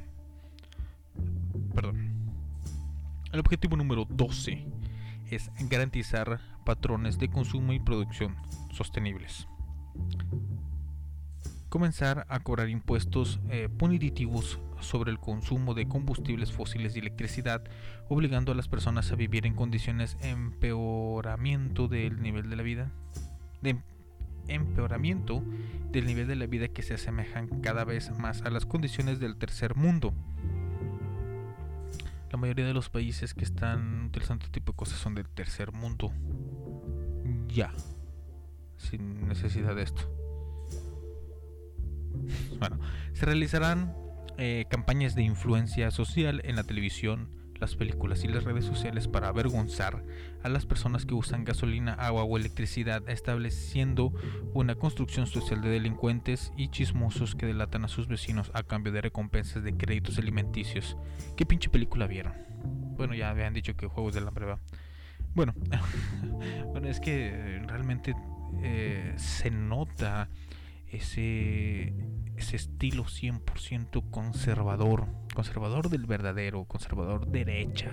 [1.75, 2.31] Perdón.
[3.33, 4.67] El objetivo número 12
[5.31, 8.37] es garantizar patrones de consumo y producción
[8.75, 9.49] sostenibles.
[11.71, 17.65] Comenzar a cobrar impuestos eh, punitivos sobre el consumo de combustibles fósiles y electricidad,
[18.11, 22.93] obligando a las personas a vivir en condiciones empeoramiento del nivel de la vida,
[23.63, 23.83] de em-
[24.49, 25.43] empeoramiento
[25.91, 29.37] del nivel de la vida que se asemejan cada vez más a las condiciones del
[29.37, 30.13] tercer mundo.
[32.31, 35.73] La mayoría de los países que están utilizando este tipo de cosas son del tercer
[35.73, 36.13] mundo.
[37.49, 37.73] Ya.
[38.77, 40.03] Sin necesidad de esto.
[42.59, 42.79] Bueno,
[43.15, 43.95] se realizarán
[44.37, 47.31] eh, campañas de influencia social en la televisión,
[47.61, 50.03] las películas y las redes sociales para avergonzar
[50.43, 54.13] a las personas que usan gasolina, agua o electricidad, estableciendo
[54.55, 59.01] una construcción social de delincuentes y chismosos que delatan a sus vecinos a cambio de
[59.01, 60.97] recompensas de créditos alimenticios.
[61.37, 62.35] ¿Qué pinche película vieron?
[62.97, 64.61] Bueno, ya habían dicho que Juegos del Hambre va.
[65.35, 65.55] Bueno,
[66.73, 68.15] bueno, es que eh, realmente
[68.63, 70.29] eh, se nota
[70.91, 71.95] ese,
[72.37, 77.93] ese estilo 100% conservador, conservador del verdadero, conservador derecha,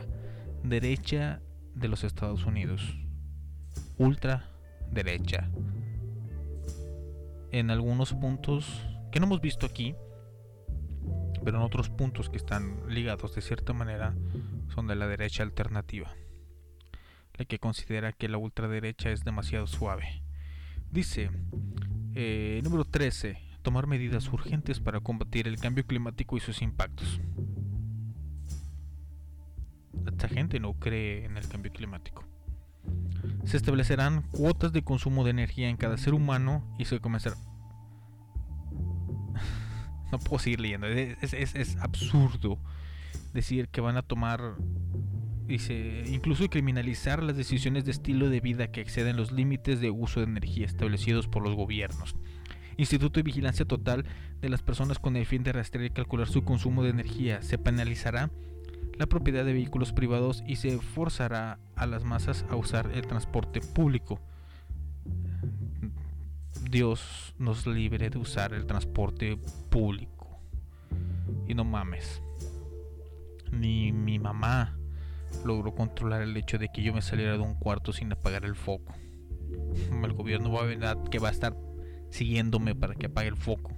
[0.63, 1.41] derecha
[1.73, 2.97] de los Estados Unidos,
[3.97, 4.49] ultra
[4.91, 5.49] derecha.
[7.51, 9.95] En algunos puntos que no hemos visto aquí,
[11.43, 14.15] pero en otros puntos que están ligados de cierta manera
[14.73, 16.11] son de la derecha alternativa,
[17.35, 20.23] la que considera que la ultraderecha es demasiado suave.
[20.91, 21.29] Dice,
[22.15, 27.19] eh, número 13, tomar medidas urgentes para combatir el cambio climático y sus impactos.
[30.07, 32.23] Esta gente no cree en el cambio climático.
[33.45, 37.35] Se establecerán cuotas de consumo de energía en cada ser humano y se comenzará...
[40.11, 42.59] no puedo seguir leyendo, es, es- es absurdo
[43.33, 44.55] decir que van a tomar
[45.47, 50.19] dice, incluso criminalizar las decisiones de estilo de vida que exceden los límites de uso
[50.19, 52.15] de energía establecidos por los gobiernos.
[52.77, 54.05] Instituto de Vigilancia Total
[54.41, 57.41] de las personas con el fin de rastrear y calcular su consumo de energía.
[57.41, 58.31] Se penalizará
[58.97, 63.61] la propiedad de vehículos privados y se forzará a las masas a usar el transporte
[63.61, 64.19] público.
[66.69, 69.37] Dios nos libre de usar el transporte
[69.69, 70.39] público.
[71.47, 72.21] Y no mames.
[73.51, 74.75] Ni mi mamá
[75.45, 78.55] logró controlar el hecho de que yo me saliera de un cuarto sin apagar el
[78.55, 78.93] foco.
[80.03, 81.55] El gobierno va a ver que va a estar
[82.09, 83.71] siguiéndome para que apague el foco.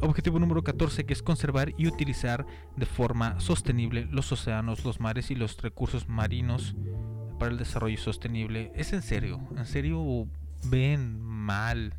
[0.00, 2.46] Objetivo número 14 que es conservar y utilizar
[2.76, 6.76] de forma sostenible los océanos, los mares y los recursos marinos
[7.38, 8.72] para el desarrollo sostenible.
[8.74, 10.28] Es en serio, en serio
[10.64, 11.94] ven mal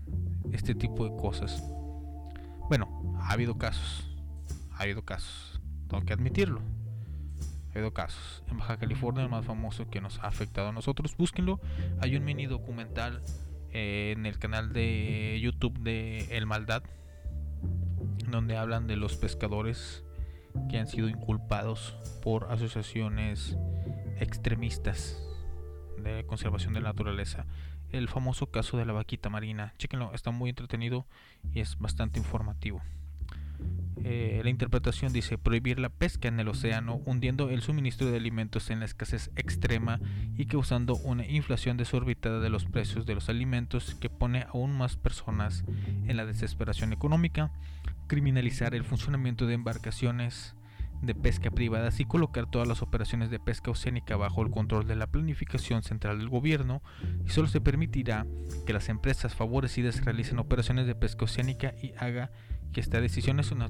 [0.51, 1.63] este tipo de cosas.
[2.69, 4.11] Bueno, ha habido casos,
[4.73, 6.61] ha habido casos, tengo que admitirlo.
[7.77, 8.43] Ha habido casos.
[8.49, 11.59] En Baja California, el más famoso que nos ha afectado a nosotros, búsquenlo.
[12.01, 13.21] Hay un mini documental
[13.71, 16.81] eh, en el canal de YouTube de El Maldad,
[18.31, 20.03] donde hablan de los pescadores
[20.71, 23.55] que han sido inculpados por asociaciones
[24.19, 25.21] extremistas
[25.99, 27.45] de conservación de la naturaleza.
[27.91, 29.75] El famoso caso de la vaquita marina.
[29.77, 31.05] Chéquenlo, está muy entretenido
[31.53, 32.81] y es bastante informativo.
[34.03, 38.69] Eh, la interpretación dice prohibir la pesca en el océano, hundiendo el suministro de alimentos
[38.69, 39.99] en la escasez extrema
[40.37, 44.95] y causando una inflación desorbitada de los precios de los alimentos que pone aún más
[44.95, 45.65] personas
[46.07, 47.51] en la desesperación económica,
[48.07, 50.55] criminalizar el funcionamiento de embarcaciones
[51.01, 54.95] de pesca privadas y colocar todas las operaciones de pesca oceánica bajo el control de
[54.95, 56.81] la planificación central del gobierno.
[57.25, 58.25] Y solo se permitirá
[58.65, 62.31] que las empresas favorecidas realicen operaciones de pesca oceánica y haga
[62.71, 63.69] que esta decisión es una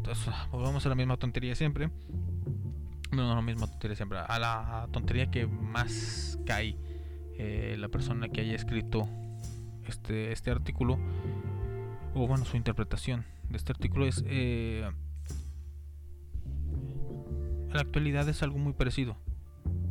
[0.51, 1.89] volvamos a la misma tontería siempre
[3.11, 6.77] no, no la misma tontería siempre a la tontería que más cae
[7.37, 9.07] eh, la persona que haya escrito
[9.87, 10.97] este, este artículo
[12.13, 14.89] o bueno su interpretación de este artículo es eh,
[17.73, 19.17] la actualidad es algo muy parecido.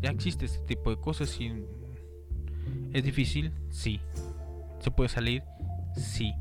[0.01, 1.53] Ya existe este tipo de cosas y
[2.93, 4.01] es difícil, sí.
[4.81, 5.43] Se puede salir,
[5.95, 6.33] sí.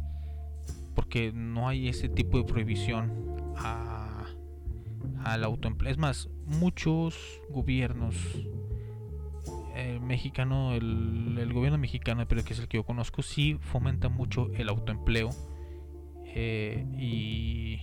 [1.15, 3.09] Porque no hay ese tipo de prohibición
[3.55, 4.25] a,
[5.23, 5.89] al autoempleo.
[5.89, 8.17] Es más, muchos gobiernos
[9.77, 14.51] el mexicano, el, gobierno mexicano, pero que es el que yo conozco, sí fomenta mucho
[14.55, 15.29] el autoempleo
[16.25, 17.79] eh, y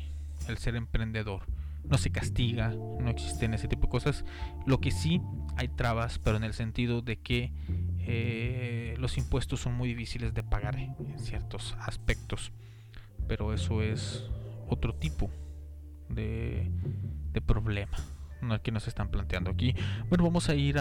[0.47, 1.47] el ser emprendedor
[1.85, 4.27] no se castiga, no existen ese tipo de cosas.
[4.67, 5.23] Lo que sí
[5.57, 7.51] hay trabas, pero en el sentido de que
[8.01, 12.53] eh, los impuestos son muy difíciles de pagar en ciertos aspectos.
[13.33, 14.27] Pero eso es
[14.69, 15.31] otro tipo
[16.11, 16.71] de,
[17.33, 17.97] de problema
[18.43, 19.75] no que nos están planteando aquí.
[20.11, 20.77] Bueno, vamos a ir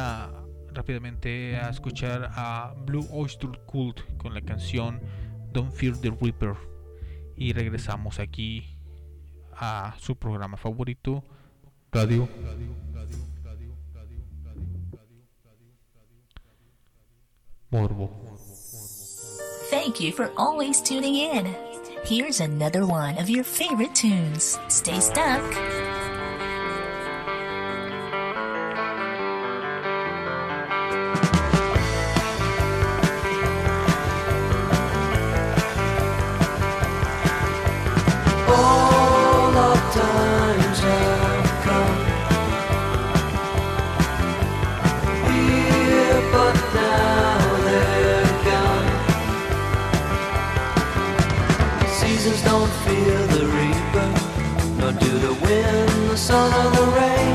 [0.73, 4.99] rápidamente a escuchar a Blue Oyster Cult con la canción
[5.53, 6.55] Don't Fear the Reaper
[7.37, 8.65] y regresamos aquí
[9.53, 11.23] a su programa favorito,
[11.93, 12.27] Radio
[17.69, 18.11] Morbo.
[19.69, 21.70] Thank you for always tuning in.
[22.03, 24.57] Here's another one of your favorite tunes.
[24.69, 25.90] Stay stuck.
[56.21, 57.30] son of the rain.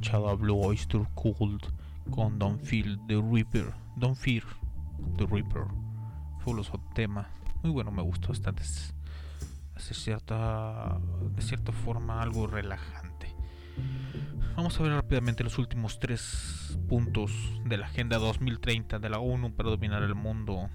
[0.00, 1.66] Escuchado a Blue Oyster Cult
[2.10, 3.70] con Don't Feel the Reaper.
[3.96, 4.42] Don't Fear
[5.18, 5.64] the Reaper.
[6.38, 7.28] Fabuloso tema.
[7.62, 8.62] Muy bueno, me gustó bastante.
[8.62, 8.94] Es,
[9.76, 10.98] es cierta,
[11.36, 13.36] de cierta forma algo relajante.
[14.56, 17.30] Vamos a ver rápidamente los últimos tres puntos
[17.66, 20.70] de la Agenda 2030 de la ONU para dominar el mundo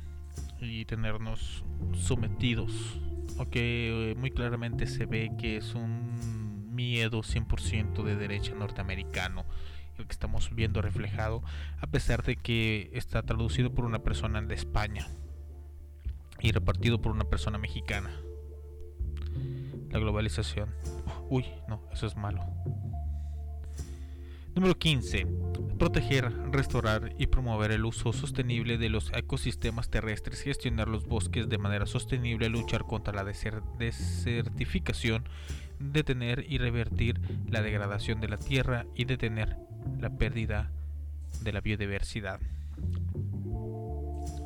[0.61, 3.01] y tenernos sometidos.
[3.39, 6.34] Aunque eh, muy claramente se ve que es un
[6.75, 9.45] miedo 100% de derecha norteamericano
[9.97, 11.41] el que estamos viendo reflejado,
[11.79, 15.07] a pesar de que está traducido por una persona de España
[16.41, 18.11] y repartido por una persona mexicana.
[19.91, 20.69] La globalización.
[21.29, 22.43] Uy, no, eso es malo.
[24.53, 25.27] Número 15.
[25.79, 31.57] Proteger, restaurar y promover el uso sostenible de los ecosistemas terrestres, gestionar los bosques de
[31.57, 35.27] manera sostenible, luchar contra la deser- desertificación,
[35.79, 39.57] detener y revertir la degradación de la tierra y detener
[39.99, 40.71] la pérdida
[41.41, 42.39] de la biodiversidad.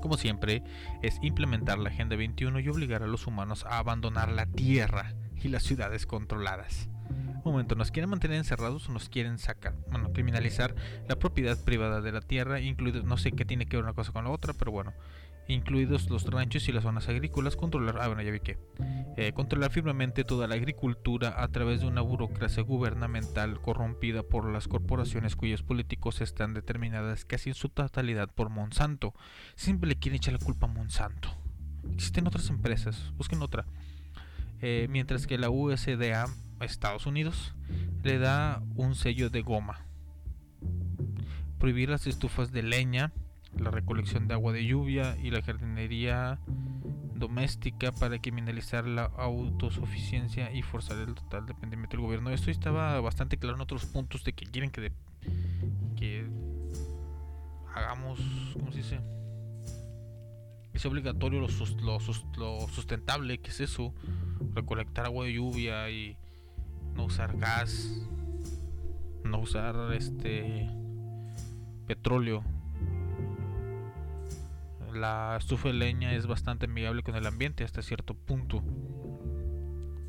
[0.02, 0.64] Como siempre,
[1.02, 5.50] es implementar la Agenda 21 y obligar a los humanos a abandonar la tierra y
[5.50, 6.90] las ciudades controladas.
[7.10, 9.74] Un momento, ¿nos quieren mantener encerrados o nos quieren sacar?
[9.90, 10.76] Bueno, criminalizar
[11.08, 14.12] la propiedad privada de la tierra, incluido, no sé qué tiene que ver una cosa
[14.12, 14.94] con la otra, pero bueno,
[15.50, 18.58] incluidos los ranchos y las zonas agrícolas, controlar, ah, bueno, ya vi que,
[19.18, 24.68] eh, controlar firmemente toda la agricultura a través de una burocracia gubernamental corrompida por las
[24.68, 29.14] corporaciones cuyos políticos están determinadas casi en su totalidad por Monsanto.
[29.56, 31.30] Siempre le quieren echar la culpa a Monsanto.
[31.94, 33.66] Existen otras empresas, busquen otra.
[34.62, 36.28] Eh, mientras que la USDA,
[36.62, 37.56] Estados Unidos,
[38.04, 39.86] le da un sello de goma.
[41.58, 43.12] Prohibir las estufas de leña,
[43.60, 46.40] la recolección de agua de lluvia y la jardinería
[47.16, 52.30] doméstica para criminalizar la autosuficiencia y forzar el total dependimiento del gobierno.
[52.30, 54.92] Esto estaba bastante claro en otros puntos de que quieren que, de-
[55.98, 56.26] que
[57.76, 58.20] hagamos,
[58.58, 59.00] ¿cómo se dice?
[60.74, 63.94] Es obligatorio lo, sus- lo sus- lo sustentable, que es eso?
[64.54, 66.16] Recolectar agua de lluvia y
[66.96, 68.00] no usar gas,
[69.26, 70.70] no usar este
[71.86, 72.44] petróleo.
[74.94, 78.64] La estufa de leña es bastante amigable con el ambiente hasta cierto punto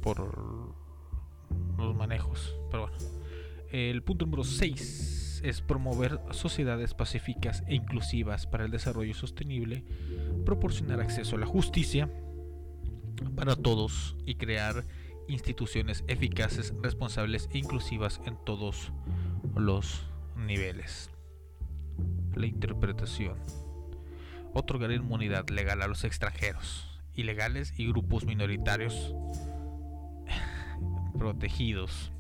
[0.01, 0.75] por
[1.77, 2.57] los manejos.
[2.71, 2.99] Pero bueno,
[3.71, 9.85] el punto número 6 es promover sociedades pacíficas e inclusivas para el desarrollo sostenible,
[10.45, 12.11] proporcionar acceso a la justicia
[13.37, 14.85] para todos y crear
[15.29, 18.93] instituciones eficaces, responsables e inclusivas en todos
[19.55, 20.07] los
[20.37, 21.11] niveles.
[22.35, 23.37] La interpretación.
[24.53, 29.15] Otorgar inmunidad legal a los extranjeros, ilegales y grupos minoritarios
[31.19, 32.13] protegidos,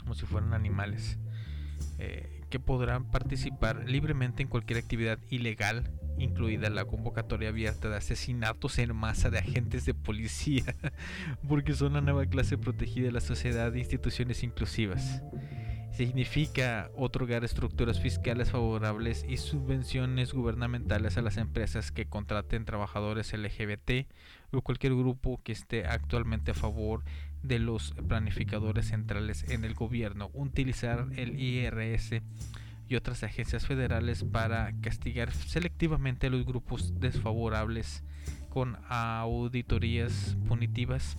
[0.00, 1.18] como si fueran animales,
[1.98, 8.78] eh, que podrán participar libremente en cualquier actividad ilegal, incluida la convocatoria abierta de asesinatos
[8.78, 10.64] en masa de agentes de policía,
[11.48, 15.22] porque son la nueva clase protegida de la sociedad de instituciones inclusivas.
[15.92, 24.08] Significa otorgar estructuras fiscales favorables y subvenciones gubernamentales a las empresas que contraten trabajadores LGBT
[24.52, 27.04] o cualquier grupo que esté actualmente a favor
[27.42, 30.30] de los planificadores centrales en el gobierno.
[30.32, 32.22] Utilizar el IRS
[32.88, 38.02] y otras agencias federales para castigar selectivamente a los grupos desfavorables
[38.48, 41.16] con auditorías punitivas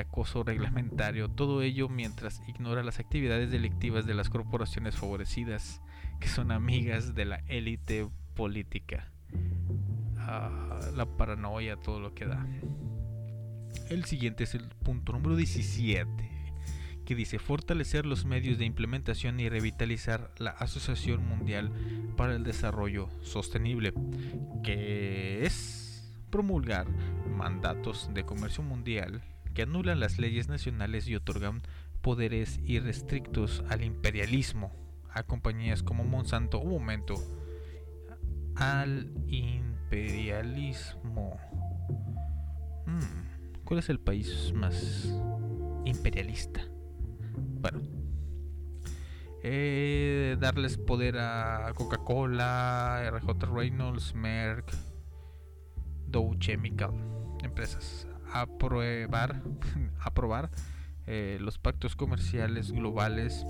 [0.00, 5.80] acoso reglamentario, todo ello mientras ignora las actividades delictivas de las corporaciones favorecidas,
[6.20, 9.10] que son amigas de la élite política.
[10.18, 12.46] Ah, la paranoia, todo lo que da.
[13.90, 16.06] El siguiente es el punto número 17,
[17.04, 21.70] que dice fortalecer los medios de implementación y revitalizar la Asociación Mundial
[22.16, 23.92] para el Desarrollo Sostenible,
[24.62, 26.86] que es promulgar
[27.36, 29.22] mandatos de comercio mundial
[29.54, 31.62] que anulan las leyes nacionales y otorgan
[32.02, 34.72] poderes irrestrictos al imperialismo,
[35.10, 36.58] a compañías como Monsanto.
[36.58, 37.14] Un momento.
[38.56, 40.40] Al imperialismo.
[42.86, 45.08] Hmm, ¿Cuál es el país más
[45.84, 46.60] imperialista?
[47.60, 47.80] Bueno.
[49.46, 54.72] Eh, darles poder a Coca-Cola, RJ Reynolds, Merck,
[56.06, 56.92] Dow Chemical,
[57.42, 58.06] empresas.
[58.34, 59.42] Aprobar,
[60.00, 60.50] aprobar
[61.06, 63.46] eh, los pactos comerciales globales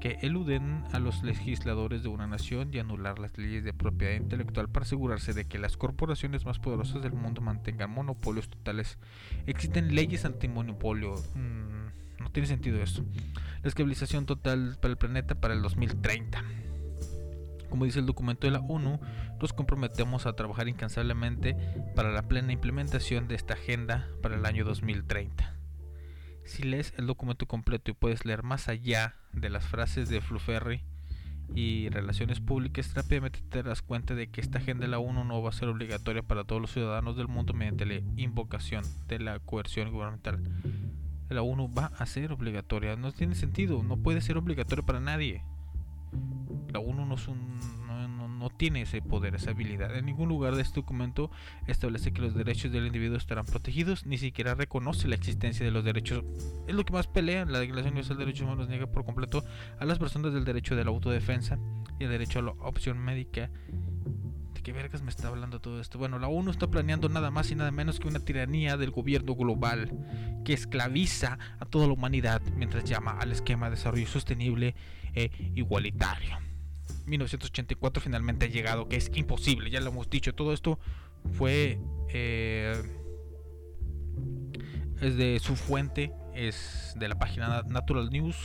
[0.00, 4.68] que eluden a los legisladores de una nación y anular las leyes de propiedad intelectual
[4.68, 8.98] para asegurarse de que las corporaciones más poderosas del mundo mantengan monopolios totales.
[9.46, 11.14] Existen leyes antimonopolio.
[11.34, 13.04] Mm, no tiene sentido esto.
[13.62, 16.42] La estabilización total para el planeta para el 2030.
[17.70, 19.00] Como dice el documento de la ONU,
[19.40, 21.56] nos comprometemos a trabajar incansablemente
[21.94, 25.54] para la plena implementación de esta agenda para el año 2030.
[26.44, 30.82] Si lees el documento completo y puedes leer más allá de las frases de Fluferri
[31.54, 35.42] y relaciones públicas, rápidamente te darás cuenta de que esta agenda de la ONU no
[35.42, 39.38] va a ser obligatoria para todos los ciudadanos del mundo mediante la invocación de la
[39.38, 40.42] coerción gubernamental.
[41.28, 45.44] La ONU va a ser obligatoria, no tiene sentido, no puede ser obligatoria para nadie.
[46.72, 49.94] La ONU no, tiene ese poder, esa habilidad.
[49.96, 51.30] En ningún lugar de este documento
[51.66, 55.84] establece que los derechos del individuo estarán protegidos, ni siquiera reconoce la existencia de los
[55.84, 56.24] derechos.
[56.66, 57.44] Es lo que más pelea.
[57.44, 59.44] La Declaración Universal de Derechos Humanos niega por completo
[59.78, 61.58] a las personas del derecho de la autodefensa
[61.98, 63.50] y el derecho a la opción médica.
[64.54, 65.98] ¿De qué vergas me está hablando todo esto?
[65.98, 69.34] Bueno, la ONU está planeando nada más y nada menos que una tiranía del gobierno
[69.34, 69.90] global
[70.44, 74.74] que esclaviza a toda la humanidad mientras llama al esquema de desarrollo sostenible
[75.14, 76.49] e igualitario.
[77.06, 80.78] 1984 finalmente ha llegado, que es imposible, ya lo hemos dicho, todo esto
[81.32, 81.78] fue
[82.08, 82.82] eh,
[85.00, 88.36] es de su fuente, es de la página Natural News,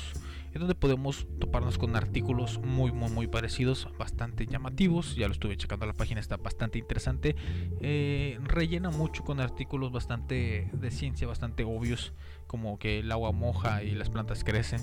[0.54, 5.58] en donde podemos toparnos con artículos muy muy muy parecidos, bastante llamativos, ya lo estuve
[5.58, 7.36] checando la página, está bastante interesante,
[7.82, 12.14] eh, rellena mucho con artículos bastante de ciencia, bastante obvios,
[12.48, 14.82] como que el agua moja y las plantas crecen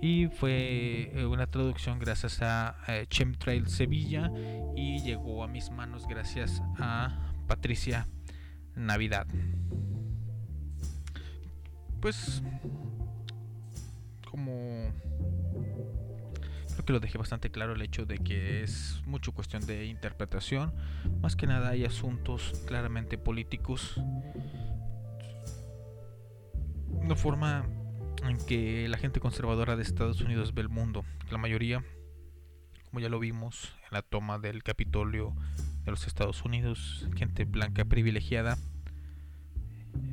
[0.00, 4.30] y fue eh, una traducción gracias a eh, Chemtrail Sevilla
[4.74, 8.08] y llegó a mis manos gracias a Patricia
[8.74, 9.26] Navidad.
[12.00, 12.42] Pues
[14.30, 14.90] como
[16.72, 20.72] creo que lo dejé bastante claro el hecho de que es mucho cuestión de interpretación,
[21.20, 24.00] más que nada hay asuntos claramente políticos.
[26.88, 27.66] Una forma
[28.28, 31.04] en que la gente conservadora de Estados Unidos ve el mundo.
[31.30, 31.84] La mayoría,
[32.86, 35.34] como ya lo vimos en la toma del Capitolio
[35.84, 38.58] de los Estados Unidos, gente blanca privilegiada,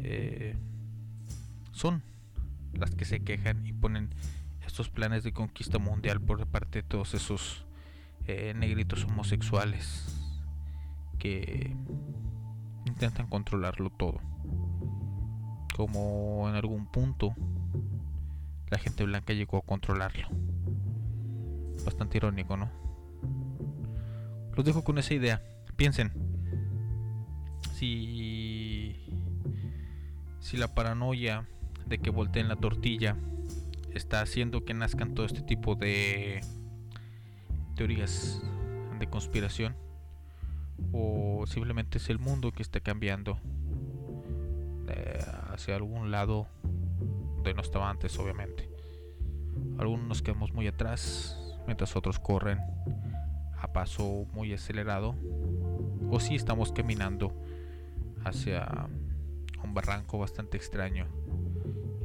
[0.03, 0.55] eh,
[1.72, 2.03] son
[2.74, 4.10] las que se quejan y ponen
[4.66, 7.66] estos planes de conquista mundial por parte de todos esos
[8.26, 10.14] eh, negritos homosexuales
[11.18, 11.76] que
[12.86, 14.22] intentan controlarlo todo.
[15.76, 17.36] Como en algún punto
[18.70, 20.28] la gente blanca llegó a controlarlo.
[21.86, 22.70] Bastante irónico, ¿no?
[24.55, 25.41] Los dejo con esa idea.
[25.76, 26.11] Piensen.
[27.74, 28.95] Si.
[30.39, 31.47] Si la paranoia
[31.86, 33.15] de que volteen la tortilla
[33.93, 36.41] está haciendo que nazcan todo este tipo de
[37.76, 38.41] teorías
[38.99, 39.76] de conspiración
[40.91, 43.39] o simplemente es el mundo que está cambiando
[44.88, 45.20] eh,
[45.51, 46.47] hacia algún lado
[47.48, 48.70] donde no estaba antes obviamente
[49.80, 52.60] algunos nos quedamos muy atrás mientras otros corren
[53.60, 55.16] a paso muy acelerado
[56.10, 57.34] o si estamos caminando
[58.26, 58.89] hacia
[59.64, 61.08] un barranco bastante extraño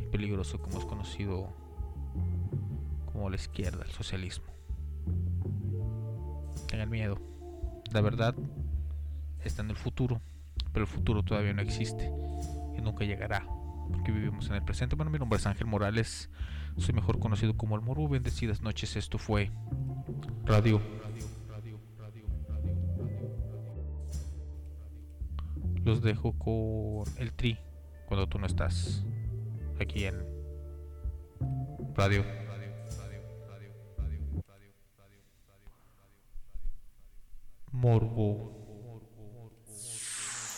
[0.00, 1.52] y peligroso como es conocido
[3.12, 4.46] como la izquierda, el socialismo.
[6.68, 7.18] Tengan miedo.
[7.92, 8.34] La verdad
[9.44, 10.20] está en el futuro,
[10.72, 12.10] pero el futuro todavía no existe
[12.76, 13.46] y nunca llegará,
[13.90, 14.96] porque vivimos en el presente.
[14.96, 16.30] Bueno, mi nombre es Ángel Morales,
[16.76, 18.08] soy mejor conocido como el Morbo.
[18.08, 19.50] Bendecidas noches, esto fue
[20.44, 20.80] Radio.
[25.84, 27.58] Los dejo con el tri
[28.06, 29.04] cuando tú no estás
[29.80, 30.14] aquí en
[31.94, 32.24] Radio.
[37.72, 38.61] Morbo.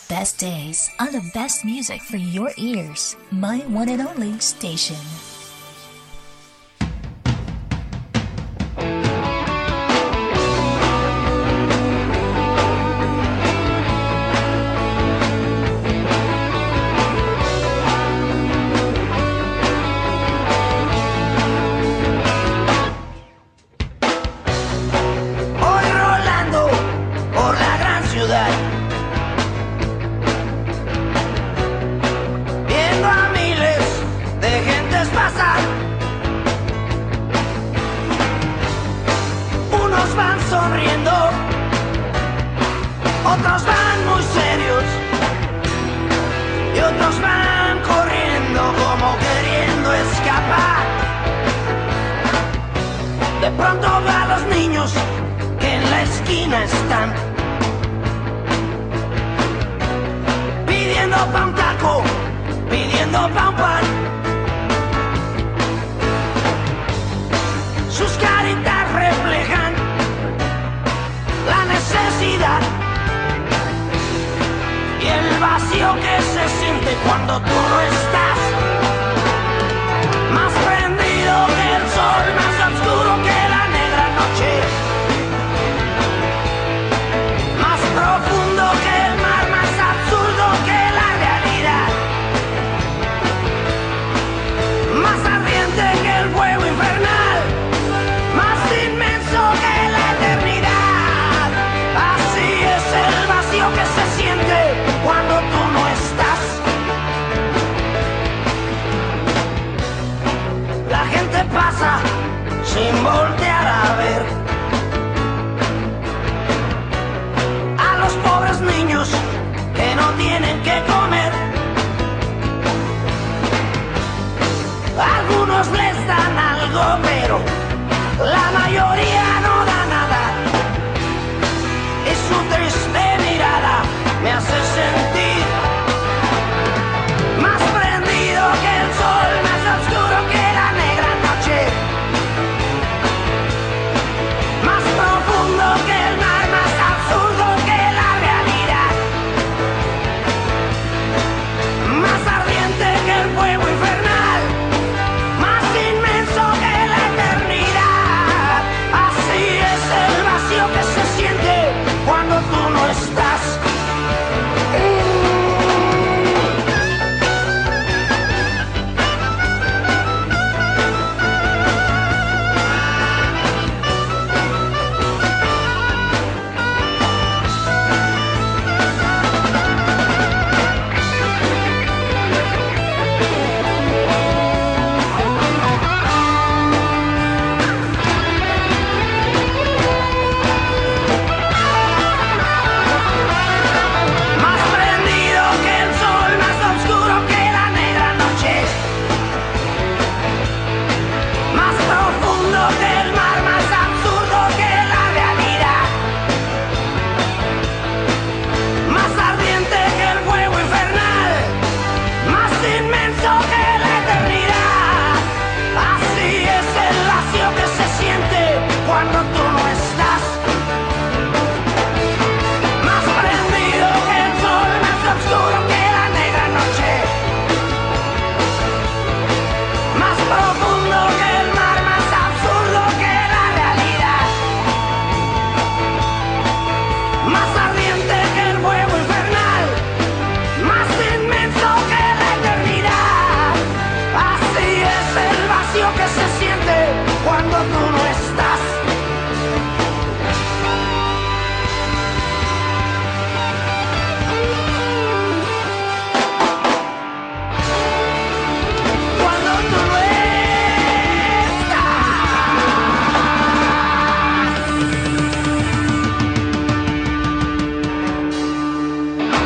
[0.07, 3.15] Best days on the best music for your ears.
[3.31, 5.34] My one and only station.